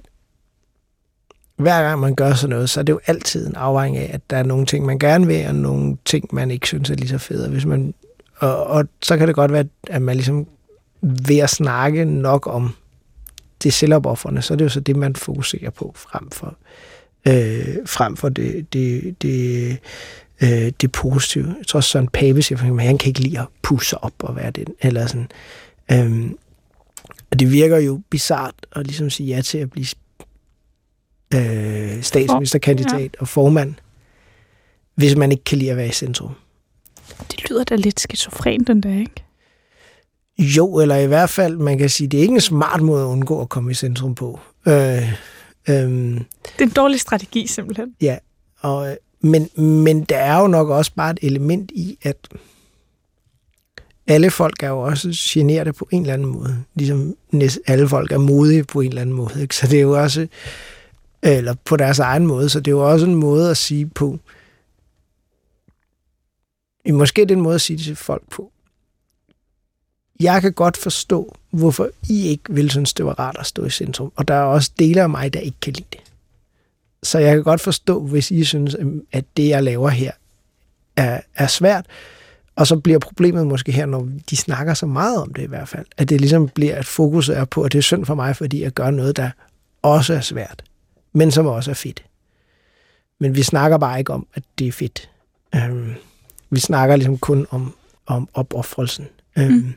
hver 1.56 1.84
gang 1.84 2.00
man 2.00 2.16
gør 2.16 2.34
sådan 2.34 2.56
noget, 2.56 2.70
så 2.70 2.80
er 2.80 2.84
det 2.84 2.94
jo 2.94 3.00
altid 3.06 3.48
en 3.48 3.56
afhængig 3.56 4.02
af, 4.02 4.12
at 4.14 4.22
der 4.30 4.38
er 4.38 4.44
nogle 4.44 4.66
ting, 4.66 4.86
man 4.86 5.00
gerne 5.00 5.28
vil, 5.28 5.48
og 5.48 5.56
nogle 5.56 5.98
ting, 6.06 6.30
man 6.32 6.52
ikke 6.52 6.68
synes 6.68 6.90
er 6.90 6.96
lige 6.96 7.10
så 7.10 7.18
fede. 7.18 7.50
Hvis 7.50 7.66
man, 7.66 7.94
og, 8.38 8.68
og 8.68 8.86
så 9.02 9.18
kan 9.18 9.28
det 9.28 9.36
godt 9.36 9.52
være, 9.52 9.66
at 9.88 10.02
man 10.02 10.16
ligesom 10.16 10.48
ved 11.02 11.38
at 11.38 11.50
snakke 11.50 12.06
nok 12.06 12.48
om 12.48 12.76
det 13.64 13.74
selvopoffrende, 13.74 14.42
så 14.42 14.54
er 14.54 14.58
det 14.58 14.66
jo 14.66 14.70
så 14.70 14.80
det, 14.80 14.96
man 14.96 15.16
fokuserer 15.16 15.70
på 15.70 15.94
frem 15.96 16.32
for, 16.32 16.58
øh, 17.28 17.78
frem 17.86 18.18
for 18.18 18.30
det, 18.30 18.74
det, 18.74 19.16
det 19.22 19.78
øh, 20.42 20.72
det 20.82 20.92
positive. 20.92 21.56
Jeg 21.58 21.68
tror 21.68 21.78
også 21.78 21.90
Søren 21.90 22.08
Pape 22.08 22.42
siger, 22.42 22.60
at 22.60 22.84
han 22.84 22.98
kan 22.98 23.08
ikke 23.08 23.20
lide 23.20 23.40
at 23.40 23.48
pusse 23.62 23.98
op 23.98 24.14
og 24.20 24.36
være 24.36 24.52
den. 24.52 24.68
Eller 24.82 25.08
sådan. 25.08 25.30
Øhm, 25.92 26.38
og 27.32 27.40
det 27.40 27.52
virker 27.52 27.78
jo 27.78 28.02
bizart 28.10 28.56
at 28.72 28.88
ligesom 28.88 29.10
sige 29.10 29.36
ja 29.36 29.42
til 29.42 29.58
at 29.58 29.72
blive 29.72 29.86
øh, 31.36 32.04
statsministerkandidat 32.04 33.02
ja. 33.02 33.20
og 33.20 33.28
formand, 33.28 33.74
hvis 34.96 35.16
man 35.16 35.32
ikke 35.32 35.44
kan 35.44 35.58
lide 35.58 35.72
at 35.72 35.78
være 35.78 35.88
i 35.88 35.92
centrum. 35.92 36.32
Det 37.32 37.50
lyder 37.50 37.64
da 37.64 37.76
lidt 37.76 38.00
skizofren, 38.00 38.64
den 38.64 38.82
der, 38.82 39.00
ikke? 39.00 39.24
Jo, 40.38 40.80
eller 40.80 40.96
i 40.96 41.08
hvert 41.08 41.30
fald, 41.30 41.58
man 41.58 41.78
kan 41.78 41.90
sige, 41.90 42.08
det 42.08 42.18
er 42.18 42.22
ikke 42.22 42.34
en 42.34 42.42
smart 42.42 42.82
måde 42.82 43.04
at 43.04 43.08
undgå 43.08 43.42
at 43.42 43.50
komme 43.50 43.72
i 43.72 43.74
centrum 43.74 44.16
på. 44.16 44.40
Øh, 44.68 44.74
øh, 44.74 45.14
det 45.68 46.26
er 46.60 46.64
en 46.64 46.70
dårlig 46.70 47.00
strategi, 47.00 47.48
simpelthen. 47.48 47.96
Ja, 48.02 48.18
og, 48.62 48.98
men, 49.26 49.50
men 49.64 50.04
der 50.04 50.18
er 50.18 50.40
jo 50.40 50.48
nok 50.48 50.70
også 50.70 50.92
bare 50.96 51.12
et 51.12 51.20
element 51.22 51.72
i, 51.72 51.98
at 52.02 52.18
alle 54.08 54.32
folk 54.32 54.64
er 54.64 54.68
jo 54.68 54.80
også 54.80 55.10
generede 55.14 55.74
på 55.74 55.88
en 55.92 56.02
eller 56.02 56.14
anden 56.14 56.28
måde. 56.28 56.64
Ligesom 56.76 57.16
alle 57.68 57.90
folk 57.90 58.12
er 58.12 58.18
modige 58.18 58.64
på 58.64 58.82
en 58.82 58.88
eller 58.88 59.02
anden 59.02 59.16
måde. 59.16 59.42
Ikke? 59.42 59.56
Så 59.56 59.68
det 59.68 59.78
er 59.78 59.82
jo 59.82 60.02
også, 60.02 60.28
eller 61.24 61.56
på 61.66 61.78
deres 61.78 62.00
egen 62.00 62.28
måde, 62.28 62.50
så 62.50 62.60
det 62.60 62.68
er 62.72 62.76
jo 62.76 62.92
også 62.92 63.06
en 63.06 63.16
måde 63.16 63.50
at 63.50 63.58
sige 63.58 63.86
på, 63.86 64.20
måske 66.90 67.22
det 67.22 67.32
er 67.32 67.36
en 67.36 67.42
måde 67.42 67.56
at 67.56 67.62
sige 67.62 67.78
det 67.78 67.86
til 67.86 67.96
folk 67.96 68.24
på. 68.30 68.52
Jeg 70.20 70.42
kan 70.42 70.54
godt 70.54 70.78
forstå, 70.78 71.36
hvorfor 71.50 71.90
I 72.10 72.28
ikke 72.28 72.44
vil 72.50 72.70
synes, 72.70 72.94
det 72.94 73.06
var 73.06 73.20
rart 73.20 73.36
at 73.40 73.46
stå 73.46 73.66
i 73.66 73.70
centrum. 73.70 74.12
Og 74.16 74.28
der 74.28 74.34
er 74.34 74.44
også 74.44 74.72
dele 74.80 75.02
af 75.02 75.10
mig, 75.10 75.34
der 75.34 75.40
ikke 75.40 75.60
kan 75.62 75.74
lide 75.74 75.88
det. 75.92 76.05
Så 77.06 77.20
jeg 77.20 77.36
kan 77.36 77.44
godt 77.44 77.62
forstå, 77.62 78.00
hvis 78.02 78.32
I 78.32 78.44
synes, 78.44 78.76
at 79.12 79.26
det, 79.38 79.50
jeg 79.50 79.64
laver 79.64 79.90
her, 79.90 80.12
er, 80.96 81.22
er 81.36 81.48
svært. 81.48 81.86
Og 82.56 82.68
så 82.68 82.78
bliver 82.78 83.00
problemet 83.00 83.48
måske 83.48 83.72
her, 83.72 83.86
når 83.86 84.08
de 84.30 84.38
snakker 84.38 84.74
så 84.74 84.86
meget 84.86 85.18
om 85.18 85.34
det 85.34 85.42
i 85.42 85.48
hvert 85.48 85.68
fald, 85.68 85.86
at 85.98 86.10
det 86.10 86.22
ligesom 86.22 86.50
bliver, 86.50 86.76
at 86.76 86.86
fokus 86.86 87.30
er 87.30 87.46
på, 87.46 87.64
at 87.64 87.72
det 87.72 87.78
er 87.78 87.84
synd 87.84 88.06
for 88.06 88.16
mig, 88.16 88.36
fordi 88.36 88.64
jeg 88.64 88.72
gør 88.72 88.92
noget, 88.92 89.18
der 89.18 89.30
også 89.82 90.14
er 90.14 90.22
svært, 90.22 90.64
men 91.14 91.32
som 91.32 91.46
også 91.46 91.72
er 91.72 91.76
fedt. 91.76 92.06
Men 93.20 93.36
vi 93.36 93.44
snakker 93.44 93.78
bare 93.78 94.00
ikke 94.00 94.14
om, 94.14 94.28
at 94.34 94.44
det 94.60 94.68
er 94.68 94.72
fedt. 94.72 95.10
Øhm, 95.56 95.94
vi 96.50 96.60
snakker 96.60 96.96
ligesom 96.96 97.18
kun 97.18 97.48
om, 97.50 97.76
om 98.06 98.30
opoffrelsen. 98.34 99.08
Øhm, 99.38 99.52
mm. 99.52 99.74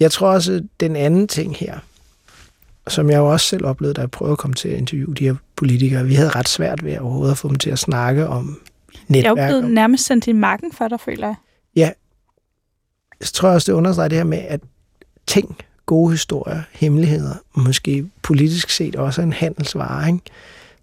Jeg 0.00 0.10
tror 0.10 0.28
også, 0.28 0.64
den 0.80 0.96
anden 0.96 1.28
ting 1.28 1.56
her, 1.56 1.78
som 2.88 3.10
jeg 3.10 3.18
jo 3.18 3.32
også 3.32 3.46
selv 3.46 3.66
oplevede, 3.66 3.94
da 3.94 4.00
jeg 4.00 4.10
prøvede 4.10 4.32
at 4.32 4.38
komme 4.38 4.54
til 4.54 4.68
at 4.68 4.78
interviewe 4.78 5.14
de 5.14 5.24
her 5.24 5.34
politikere, 5.56 6.06
vi 6.06 6.14
havde 6.14 6.30
ret 6.30 6.48
svært 6.48 6.84
ved 6.84 6.92
at 6.92 7.00
overhovedet 7.00 7.32
at 7.32 7.38
få 7.38 7.48
dem 7.48 7.56
til 7.56 7.70
at 7.70 7.78
snakke 7.78 8.26
om 8.26 8.60
netværk. 9.08 9.36
Jeg 9.36 9.44
er 9.44 9.46
jo 9.46 9.60
blevet 9.60 9.74
nærmest 9.74 10.04
sendt 10.06 10.26
i 10.26 10.32
marken 10.32 10.72
for 10.72 10.88
dig, 10.88 11.00
føler 11.00 11.26
jeg. 11.26 11.36
Ja. 11.76 11.90
Jeg 13.20 13.28
tror 13.28 13.48
også, 13.48 13.72
det 13.72 13.78
understreger 13.78 14.08
det 14.08 14.18
her 14.18 14.24
med, 14.24 14.38
at 14.38 14.60
ting, 15.26 15.56
gode 15.86 16.10
historier, 16.10 16.62
hemmeligheder, 16.72 17.34
måske 17.54 18.06
politisk 18.22 18.70
set 18.70 18.96
også 18.96 19.22
en 19.22 19.32
handelsvare. 19.32 20.08
Ikke? 20.08 20.20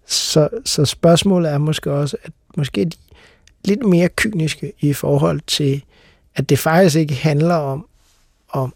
Så, 0.06 0.48
så 0.64 0.84
spørgsmålet 0.84 1.52
er 1.52 1.58
måske 1.58 1.92
også, 1.92 2.16
at 2.22 2.32
måske 2.56 2.84
de 2.84 2.96
lidt 3.64 3.86
mere 3.86 4.08
kyniske 4.08 4.72
i 4.80 4.92
forhold 4.92 5.40
til, 5.46 5.82
at 6.34 6.48
det 6.48 6.58
faktisk 6.58 6.96
ikke 6.96 7.14
handler 7.14 7.54
om 7.54 7.86
at 8.54 8.70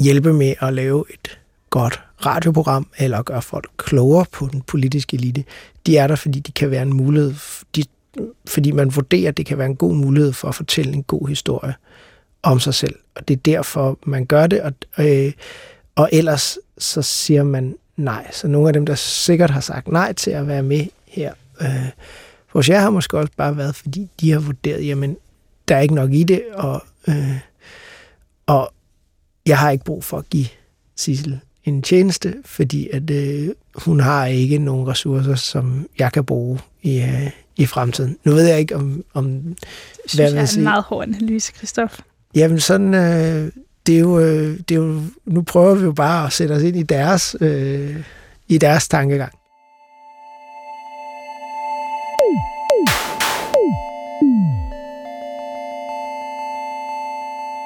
hjælpe 0.00 0.32
med 0.32 0.54
at 0.60 0.72
lave 0.72 1.04
et 1.14 1.38
godt 1.70 2.00
radioprogram, 2.26 2.86
eller 2.98 3.22
gøre 3.22 3.42
folk 3.42 3.70
klogere 3.76 4.24
på 4.32 4.48
den 4.52 4.62
politiske 4.62 5.16
elite. 5.16 5.44
De 5.86 5.96
er 5.96 6.06
der, 6.06 6.16
fordi 6.16 6.40
de 6.40 6.52
kan 6.52 6.70
være 6.70 6.82
en 6.82 6.92
mulighed, 6.92 7.34
de, 7.76 7.84
fordi 8.46 8.70
man 8.70 8.96
vurderer, 8.96 9.28
at 9.28 9.36
det 9.36 9.46
kan 9.46 9.58
være 9.58 9.66
en 9.66 9.76
god 9.76 9.94
mulighed 9.94 10.32
for 10.32 10.48
at 10.48 10.54
fortælle 10.54 10.92
en 10.92 11.02
god 11.02 11.28
historie 11.28 11.74
om 12.42 12.60
sig 12.60 12.74
selv. 12.74 12.94
Og 13.14 13.28
det 13.28 13.36
er 13.36 13.40
derfor, 13.40 13.98
man 14.06 14.26
gør 14.26 14.46
det, 14.46 14.60
og, 14.60 14.72
øh, 14.98 15.32
og 15.94 16.08
ellers 16.12 16.58
så 16.78 17.02
siger 17.02 17.42
man 17.42 17.76
nej. 17.96 18.30
Så 18.32 18.48
nogle 18.48 18.68
af 18.68 18.72
dem, 18.72 18.86
der 18.86 18.94
sikkert 18.94 19.50
har 19.50 19.60
sagt 19.60 19.88
nej 19.88 20.12
til 20.12 20.30
at 20.30 20.46
være 20.46 20.62
med 20.62 20.86
her, 21.06 21.32
øh, 21.60 21.88
hos 22.46 22.68
jer 22.68 22.80
har 22.80 22.90
måske 22.90 23.18
også 23.18 23.32
bare 23.36 23.56
været, 23.56 23.74
fordi 23.74 24.08
de 24.20 24.30
har 24.30 24.40
vurderet, 24.40 24.86
jamen, 24.86 25.16
der 25.68 25.76
er 25.76 25.80
ikke 25.80 25.94
nok 25.94 26.12
i 26.12 26.22
det, 26.22 26.42
og, 26.54 26.82
øh, 27.08 27.38
og 28.46 28.72
jeg 29.46 29.58
har 29.58 29.70
ikke 29.70 29.84
brug 29.84 30.04
for 30.04 30.18
at 30.18 30.28
give 30.30 30.46
Sissel 30.96 31.40
en 31.68 31.82
tjeneste, 31.82 32.34
fordi 32.44 32.88
at 32.92 33.10
øh, 33.10 33.48
hun 33.74 34.00
har 34.00 34.26
ikke 34.26 34.58
nogen 34.58 34.88
ressourcer, 34.88 35.34
som 35.34 35.86
jeg 35.98 36.12
kan 36.12 36.24
bruge 36.24 36.58
i, 36.82 37.00
øh, 37.00 37.30
i 37.56 37.66
fremtiden. 37.66 38.16
Nu 38.24 38.32
ved 38.32 38.46
jeg 38.46 38.58
ikke, 38.58 38.76
om... 38.76 39.04
om 39.14 39.30
det 39.32 39.56
synes 40.06 40.18
jeg 40.32 40.42
er 40.42 40.56
en 40.56 40.64
meget 40.64 40.84
hård 40.84 41.02
analyse, 41.02 41.52
Christoph. 41.56 41.98
Jamen 42.34 42.60
sådan, 42.60 42.94
øh, 42.94 43.52
det, 43.86 43.94
er 43.94 44.00
jo, 44.00 44.18
øh, 44.18 44.58
det 44.68 44.70
er 44.70 44.80
jo, 44.80 45.00
nu 45.26 45.42
prøver 45.42 45.74
vi 45.74 45.84
jo 45.84 45.92
bare 45.92 46.26
at 46.26 46.32
sætte 46.32 46.52
os 46.52 46.62
ind 46.62 46.76
i 46.76 46.82
deres, 46.82 47.36
øh, 47.40 47.96
i 48.48 48.58
deres 48.58 48.88
tankegang. 48.88 49.32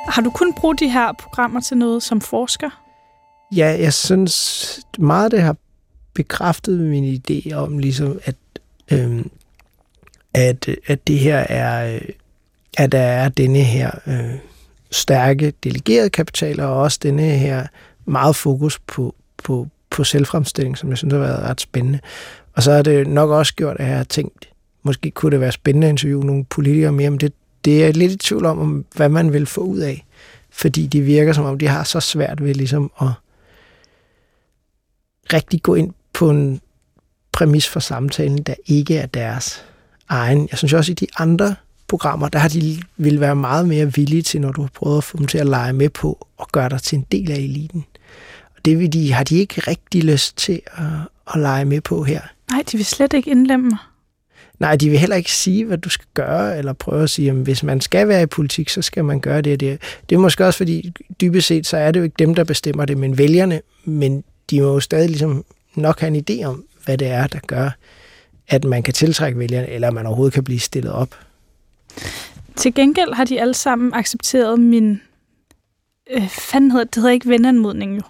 Har 0.09 0.23
du 0.23 0.31
kun 0.31 0.53
brugt 0.55 0.81
de 0.81 0.89
her 0.89 1.13
programmer 1.13 1.61
til 1.61 1.77
noget 1.77 2.03
som 2.03 2.21
forsker? 2.21 2.82
Ja, 3.57 3.77
jeg 3.81 3.93
synes 3.93 4.81
meget 4.99 5.33
det 5.33 5.43
har 5.43 5.57
bekræftet 6.15 6.81
min 6.81 7.23
idé 7.29 7.55
om, 7.55 7.79
ligesom 7.79 8.21
at, 8.25 8.37
øhm, 8.93 9.31
at, 10.35 10.69
at 10.87 11.07
det 11.07 11.19
her 11.19 11.37
er, 11.39 11.95
øh, 11.95 12.01
at 12.79 12.93
der 12.93 12.99
er 12.99 13.29
denne 13.29 13.59
her 13.59 13.91
øh, 14.07 14.35
stærke 14.91 15.53
delegerede 15.65 16.11
kapital, 16.11 16.61
og 16.61 16.81
også 16.81 16.99
denne 17.03 17.23
her 17.23 17.67
meget 18.05 18.37
fokus 18.37 18.79
på, 18.79 19.15
på, 19.45 19.69
på 19.91 20.05
selvfremstilling, 20.05 20.79
som 20.79 20.91
jeg 20.91 20.99
synes 20.99 21.13
har 21.13 21.21
været 21.21 21.43
ret 21.43 21.61
spændende. 21.61 22.01
Og 22.53 22.63
så 22.63 22.73
har 22.73 22.83
det 22.83 23.07
nok 23.07 23.31
også 23.31 23.55
gjort, 23.55 23.77
at 23.79 23.89
jeg 23.89 23.97
har 23.97 24.05
tænkt, 24.05 24.49
måske 24.83 25.11
kunne 25.11 25.33
det 25.33 25.41
være 25.41 25.53
spændende 25.53 25.87
at 25.87 25.91
interviewe 25.91 26.25
nogle 26.25 26.45
politikere 26.45 26.93
mere, 26.93 27.11
men 27.11 27.21
det, 27.21 27.33
det 27.65 27.85
er 27.85 27.93
lidt 27.93 28.13
i 28.13 28.17
tvivl 28.17 28.45
om, 28.45 28.85
hvad 28.97 29.09
man 29.09 29.33
vil 29.33 29.47
få 29.47 29.61
ud 29.61 29.79
af. 29.79 30.07
Fordi 30.51 30.87
de 30.87 31.01
virker 31.01 31.33
som 31.33 31.45
om, 31.45 31.59
de 31.59 31.69
har 31.69 31.85
så 31.85 32.01
svært 32.01 32.45
ved 32.45 32.55
ligesom 32.55 32.93
at 33.01 33.09
rigtig 35.33 35.63
gå 35.63 35.75
ind 35.75 35.93
på 36.13 36.31
en 36.31 36.61
præmis 37.33 37.69
for 37.69 37.81
samtalen, 37.81 38.43
der 38.43 38.55
ikke 38.67 38.97
er 38.97 39.07
deres 39.07 39.65
egen. 40.09 40.49
Jeg 40.51 40.59
synes 40.59 40.73
også, 40.73 40.93
at 40.93 41.03
i 41.03 41.05
de 41.05 41.11
andre 41.19 41.55
programmer, 41.89 42.29
der 42.29 42.39
har 42.39 42.49
de 42.49 42.79
vil 42.97 43.21
være 43.21 43.37
meget 43.37 43.69
mere 43.69 43.95
villige 43.95 44.23
til, 44.23 44.41
når 44.41 44.53
du 44.53 44.61
har 44.61 44.71
prøvet 44.75 44.99
at 44.99 45.05
få 45.05 45.19
dem 45.19 45.27
til 45.27 45.39
at 45.39 45.47
lege 45.47 45.73
med 45.73 45.89
på 45.89 46.27
og 46.37 46.49
gøre 46.53 46.69
dig 46.69 46.83
til 46.83 46.99
en 46.99 47.07
del 47.13 47.31
af 47.31 47.37
eliten. 47.37 47.85
Og 48.57 48.65
det 48.65 48.79
vil 48.79 48.93
de, 48.93 49.13
har 49.13 49.25
de 49.25 49.39
ikke 49.39 49.61
rigtig 49.61 50.05
lyst 50.05 50.37
til 50.37 50.61
at, 50.73 50.85
at 51.35 51.41
lege 51.41 51.65
med 51.65 51.81
på 51.81 52.03
her. 52.05 52.21
Nej, 52.51 52.63
de 52.73 52.77
vil 52.77 52.87
slet 52.87 53.13
ikke 53.13 53.31
indlemme 53.31 53.69
mig. 53.69 53.79
Nej, 54.59 54.77
de 54.77 54.91
vil 54.91 54.99
heller 54.99 55.17
ikke 55.17 55.33
sige, 55.33 55.65
hvad 55.65 55.79
du 55.79 55.89
skal 55.89 56.07
gøre, 56.15 56.59
eller 56.59 56.73
prøve 56.73 57.03
at 57.03 57.11
sige, 57.11 57.31
at 57.31 57.37
hvis 57.37 57.63
man 57.63 57.81
skal 57.81 58.09
være 58.09 58.23
i 58.23 58.27
politik, 58.27 58.69
så 58.69 58.83
skal 58.83 59.05
man 59.05 59.21
gøre 59.21 59.41
det. 59.41 59.61
Det, 59.61 59.83
det 60.09 60.15
er 60.15 60.21
måske 60.21 60.47
også, 60.47 60.57
fordi 60.57 60.93
dybest 61.21 61.47
set, 61.47 61.67
så 61.67 61.77
er 61.77 61.91
det 61.91 62.01
jo 62.01 62.05
ikke 62.05 62.17
dem, 62.19 62.35
der 62.35 62.45
bestemmer 62.45 62.85
det, 62.85 62.99
men 62.99 63.19
vælgerne, 63.19 63.61
men 63.85 64.25
de 64.53 64.61
må 64.61 64.67
jo 64.67 64.81
stadig 64.81 65.09
ligesom 65.09 65.45
nok 65.75 66.01
have 66.01 66.17
en 66.17 66.25
idé 66.31 66.45
om, 66.45 66.65
hvad 66.85 66.99
det 66.99 67.09
er, 67.09 67.27
der 67.27 67.39
gør, 67.47 67.71
at 68.49 68.65
man 68.65 68.83
kan 68.83 68.95
tiltrække 68.95 69.39
vælgerne, 69.39 69.69
eller 69.69 69.91
man 69.91 70.07
overhovedet 70.07 70.35
kan 70.35 70.45
blive 70.45 70.61
stillet 70.61 70.93
op. 70.93 71.15
Til 72.57 72.75
gengæld 72.75 73.15
har 73.15 73.25
de 73.25 73.41
alle 73.41 73.55
sammen 73.55 73.95
accepteret 73.95 74.61
min... 74.61 75.01
Øh, 76.11 76.29
fanden 76.29 76.71
hedder 76.71 76.85
det? 76.85 76.95
hedder 76.95 77.11
ikke 77.11 77.29
venanmodning 77.29 77.97
jo. 77.97 78.03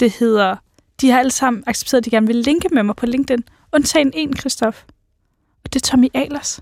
Det 0.00 0.12
hedder... 0.12 0.56
De 1.00 1.10
har 1.10 1.18
alle 1.18 1.30
sammen 1.30 1.64
accepteret, 1.66 2.00
at 2.00 2.04
de 2.04 2.10
gerne 2.10 2.26
vil 2.26 2.36
linke 2.36 2.68
med 2.72 2.82
mig 2.82 2.96
på 2.96 3.06
LinkedIn. 3.06 3.44
Undtagen 3.72 4.12
en, 4.14 4.36
Christoph. 4.36 4.78
Og 5.64 5.72
det 5.72 5.82
er 5.82 5.86
Tommy 5.86 6.08
Ahlers. 6.14 6.60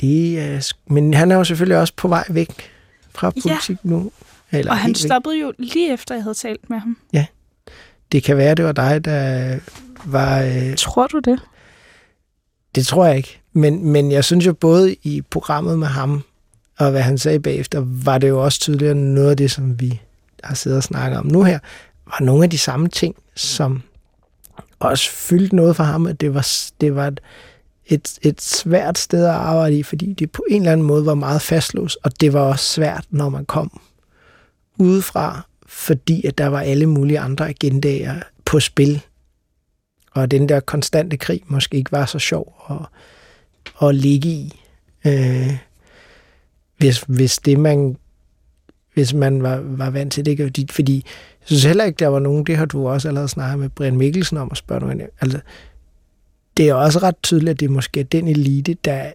Det 0.00 0.40
er, 0.40 0.72
men 0.86 1.14
han 1.14 1.30
er 1.30 1.36
jo 1.36 1.44
selvfølgelig 1.44 1.78
også 1.78 1.92
på 1.96 2.08
vej 2.08 2.24
væk 2.30 2.70
fra 3.10 3.30
politik 3.30 3.70
ja. 3.84 3.88
nu. 3.88 4.12
Eller 4.50 4.70
og 4.70 4.78
han 4.78 4.94
stoppede 4.94 5.34
væk. 5.34 5.42
jo 5.42 5.52
lige 5.58 5.92
efter, 5.92 6.14
jeg 6.14 6.24
havde 6.24 6.34
talt 6.34 6.70
med 6.70 6.78
ham. 6.78 6.96
Ja. 7.12 7.26
Det 8.12 8.22
kan 8.22 8.36
være, 8.36 8.54
det 8.54 8.64
var 8.64 8.72
dig, 8.72 9.04
der 9.04 9.58
var... 10.04 10.42
Øh... 10.42 10.76
Tror 10.76 11.06
du 11.06 11.18
det? 11.18 11.40
Det 12.74 12.86
tror 12.86 13.06
jeg 13.06 13.16
ikke. 13.16 13.40
Men, 13.52 13.86
men 13.86 14.12
jeg 14.12 14.24
synes 14.24 14.46
jo 14.46 14.52
både 14.52 14.94
i 15.02 15.22
programmet 15.30 15.78
med 15.78 15.86
ham, 15.86 16.22
og 16.78 16.90
hvad 16.90 17.02
han 17.02 17.18
sagde 17.18 17.40
bagefter, 17.40 17.82
var 17.86 18.18
det 18.18 18.28
jo 18.28 18.44
også 18.44 18.60
tydeligt, 18.60 18.96
noget 18.96 19.30
af 19.30 19.36
det, 19.36 19.50
som 19.50 19.80
vi 19.80 20.00
har 20.44 20.54
siddet 20.54 20.76
og 20.76 20.82
snakket 20.82 21.18
om 21.18 21.26
nu 21.26 21.42
her, 21.42 21.58
var 22.06 22.24
nogle 22.24 22.44
af 22.44 22.50
de 22.50 22.58
samme 22.58 22.88
ting, 22.88 23.14
som 23.34 23.82
også 24.78 25.10
fyldte 25.10 25.56
noget 25.56 25.76
for 25.76 25.84
ham, 25.84 26.06
at 26.06 26.20
det 26.20 26.34
var, 26.34 26.48
det 26.80 26.94
var 26.94 27.06
et, 27.06 27.20
et, 27.86 28.18
et 28.22 28.42
svært 28.42 28.98
sted 28.98 29.24
at 29.24 29.34
arbejde 29.34 29.78
i, 29.78 29.82
fordi 29.82 30.12
det 30.12 30.30
på 30.30 30.44
en 30.50 30.62
eller 30.62 30.72
anden 30.72 30.86
måde 30.86 31.06
var 31.06 31.14
meget 31.14 31.42
fastlåst, 31.42 31.98
og 32.02 32.20
det 32.20 32.32
var 32.32 32.40
også 32.40 32.64
svært, 32.64 33.04
når 33.10 33.28
man 33.28 33.44
kom 33.44 33.80
udefra, 34.78 35.46
fordi 35.72 36.26
at 36.26 36.38
der 36.38 36.46
var 36.46 36.60
alle 36.60 36.86
mulige 36.86 37.20
andre 37.20 37.48
agendaer 37.48 38.20
på 38.44 38.60
spil, 38.60 39.02
og 40.12 40.30
den 40.30 40.48
der 40.48 40.60
konstante 40.60 41.16
krig 41.16 41.42
måske 41.46 41.76
ikke 41.76 41.92
var 41.92 42.06
så 42.06 42.18
sjov 42.18 42.54
at, 42.70 43.88
at 43.88 43.94
ligge 43.94 44.28
i. 44.28 44.60
Øh, 45.06 45.56
hvis, 46.78 47.00
hvis 47.00 47.38
det 47.38 47.58
man 47.58 47.96
hvis 48.94 49.14
man 49.14 49.42
var, 49.42 49.56
var 49.56 49.90
vant 49.90 50.12
til 50.12 50.26
det. 50.26 50.70
Fordi 50.70 50.94
jeg 51.40 51.46
synes 51.46 51.64
heller 51.64 51.84
ikke, 51.84 51.98
der 51.98 52.06
var 52.06 52.18
nogen, 52.18 52.46
det 52.46 52.56
har 52.56 52.64
du 52.64 52.88
også 52.88 53.08
allerede 53.08 53.28
snakket 53.28 53.58
med 53.58 53.68
Brian 53.68 53.96
Mikkelsen 53.96 54.36
om 54.36 54.48
at 54.50 54.56
spørge 54.56 54.80
nogen. 54.80 55.02
Altså, 55.20 55.40
det 56.56 56.68
er 56.68 56.74
også 56.74 56.98
ret 56.98 57.16
tydeligt, 57.22 57.50
at 57.50 57.60
det 57.60 57.66
er 57.66 57.70
måske 57.70 58.02
den 58.02 58.28
elite, 58.28 58.74
der 58.74 59.12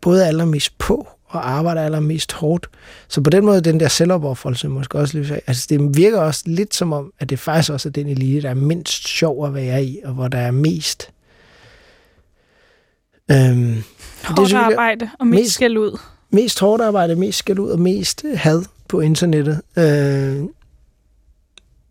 både 0.00 0.24
er 0.24 0.28
allermest 0.28 0.78
på 0.78 1.08
og 1.28 1.50
arbejder 1.50 1.82
allermest 1.82 2.32
hårdt. 2.32 2.68
Så 3.08 3.20
på 3.20 3.30
den 3.30 3.44
måde, 3.44 3.60
den 3.60 3.80
der 3.80 3.88
selvopoffrelse 3.88 4.68
måske 4.68 4.98
også 4.98 5.18
lidt, 5.18 5.32
altså 5.46 5.66
det 5.70 5.96
virker 5.96 6.20
også 6.20 6.42
lidt 6.46 6.74
som 6.74 6.92
om, 6.92 7.12
at 7.18 7.30
det 7.30 7.38
faktisk 7.38 7.72
også 7.72 7.88
er 7.88 7.92
den 7.92 8.08
elite, 8.08 8.42
der 8.42 8.50
er 8.50 8.54
mindst 8.54 9.08
sjov 9.08 9.46
at 9.46 9.54
være 9.54 9.84
i, 9.84 10.00
og 10.04 10.14
hvor 10.14 10.28
der 10.28 10.38
er 10.38 10.50
mest 10.50 11.10
øhm, 13.30 13.82
hårdt 14.24 14.52
arbejde 14.52 15.10
og 15.18 15.26
mest, 15.26 15.40
mest 15.40 15.54
skæld 15.54 15.78
ud. 15.78 15.98
Mest 16.30 16.60
hårdt 16.60 16.82
arbejde, 16.82 17.16
mest 17.16 17.38
skæld 17.38 17.58
ud 17.58 17.70
og 17.70 17.80
mest 17.80 18.24
had 18.34 18.64
på 18.88 19.00
internettet. 19.00 19.60
Øh, 19.76 20.42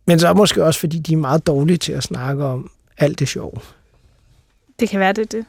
men 0.05 0.19
så 0.19 0.33
måske 0.33 0.63
også, 0.63 0.79
fordi 0.79 0.99
de 0.99 1.13
er 1.13 1.17
meget 1.17 1.47
dårlige 1.47 1.77
til 1.77 1.93
at 1.93 2.03
snakke 2.03 2.43
om 2.45 2.69
alt 2.97 3.19
det 3.19 3.27
sjove. 3.27 3.59
Det 4.79 4.89
kan 4.89 4.99
være 4.99 5.13
det, 5.13 5.31
det. 5.31 5.45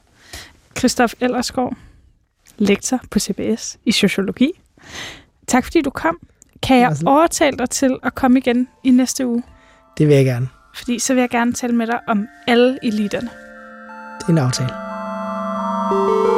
Christoph 0.78 1.12
Ellersgaard, 1.20 1.76
lektor 2.58 3.00
på 3.10 3.18
CBS 3.18 3.78
i 3.84 3.92
sociologi. 3.92 4.50
Tak 5.46 5.64
fordi 5.64 5.82
du 5.82 5.90
kom. 5.90 6.18
Kan 6.62 6.78
jeg 6.78 6.96
overtale 7.06 7.56
dig 7.56 7.70
til 7.70 7.96
at 8.02 8.14
komme 8.14 8.38
igen 8.38 8.68
i 8.84 8.90
næste 8.90 9.26
uge? 9.26 9.42
Det 9.98 10.08
vil 10.08 10.16
jeg 10.16 10.24
gerne. 10.24 10.48
Fordi 10.74 10.98
så 10.98 11.14
vil 11.14 11.20
jeg 11.20 11.30
gerne 11.30 11.52
tale 11.52 11.74
med 11.74 11.86
dig 11.86 12.00
om 12.08 12.28
alle 12.46 12.78
eliterne. 12.82 13.30
Det 14.20 14.26
er 14.26 14.30
en 14.30 14.38
aftale. 14.38 16.37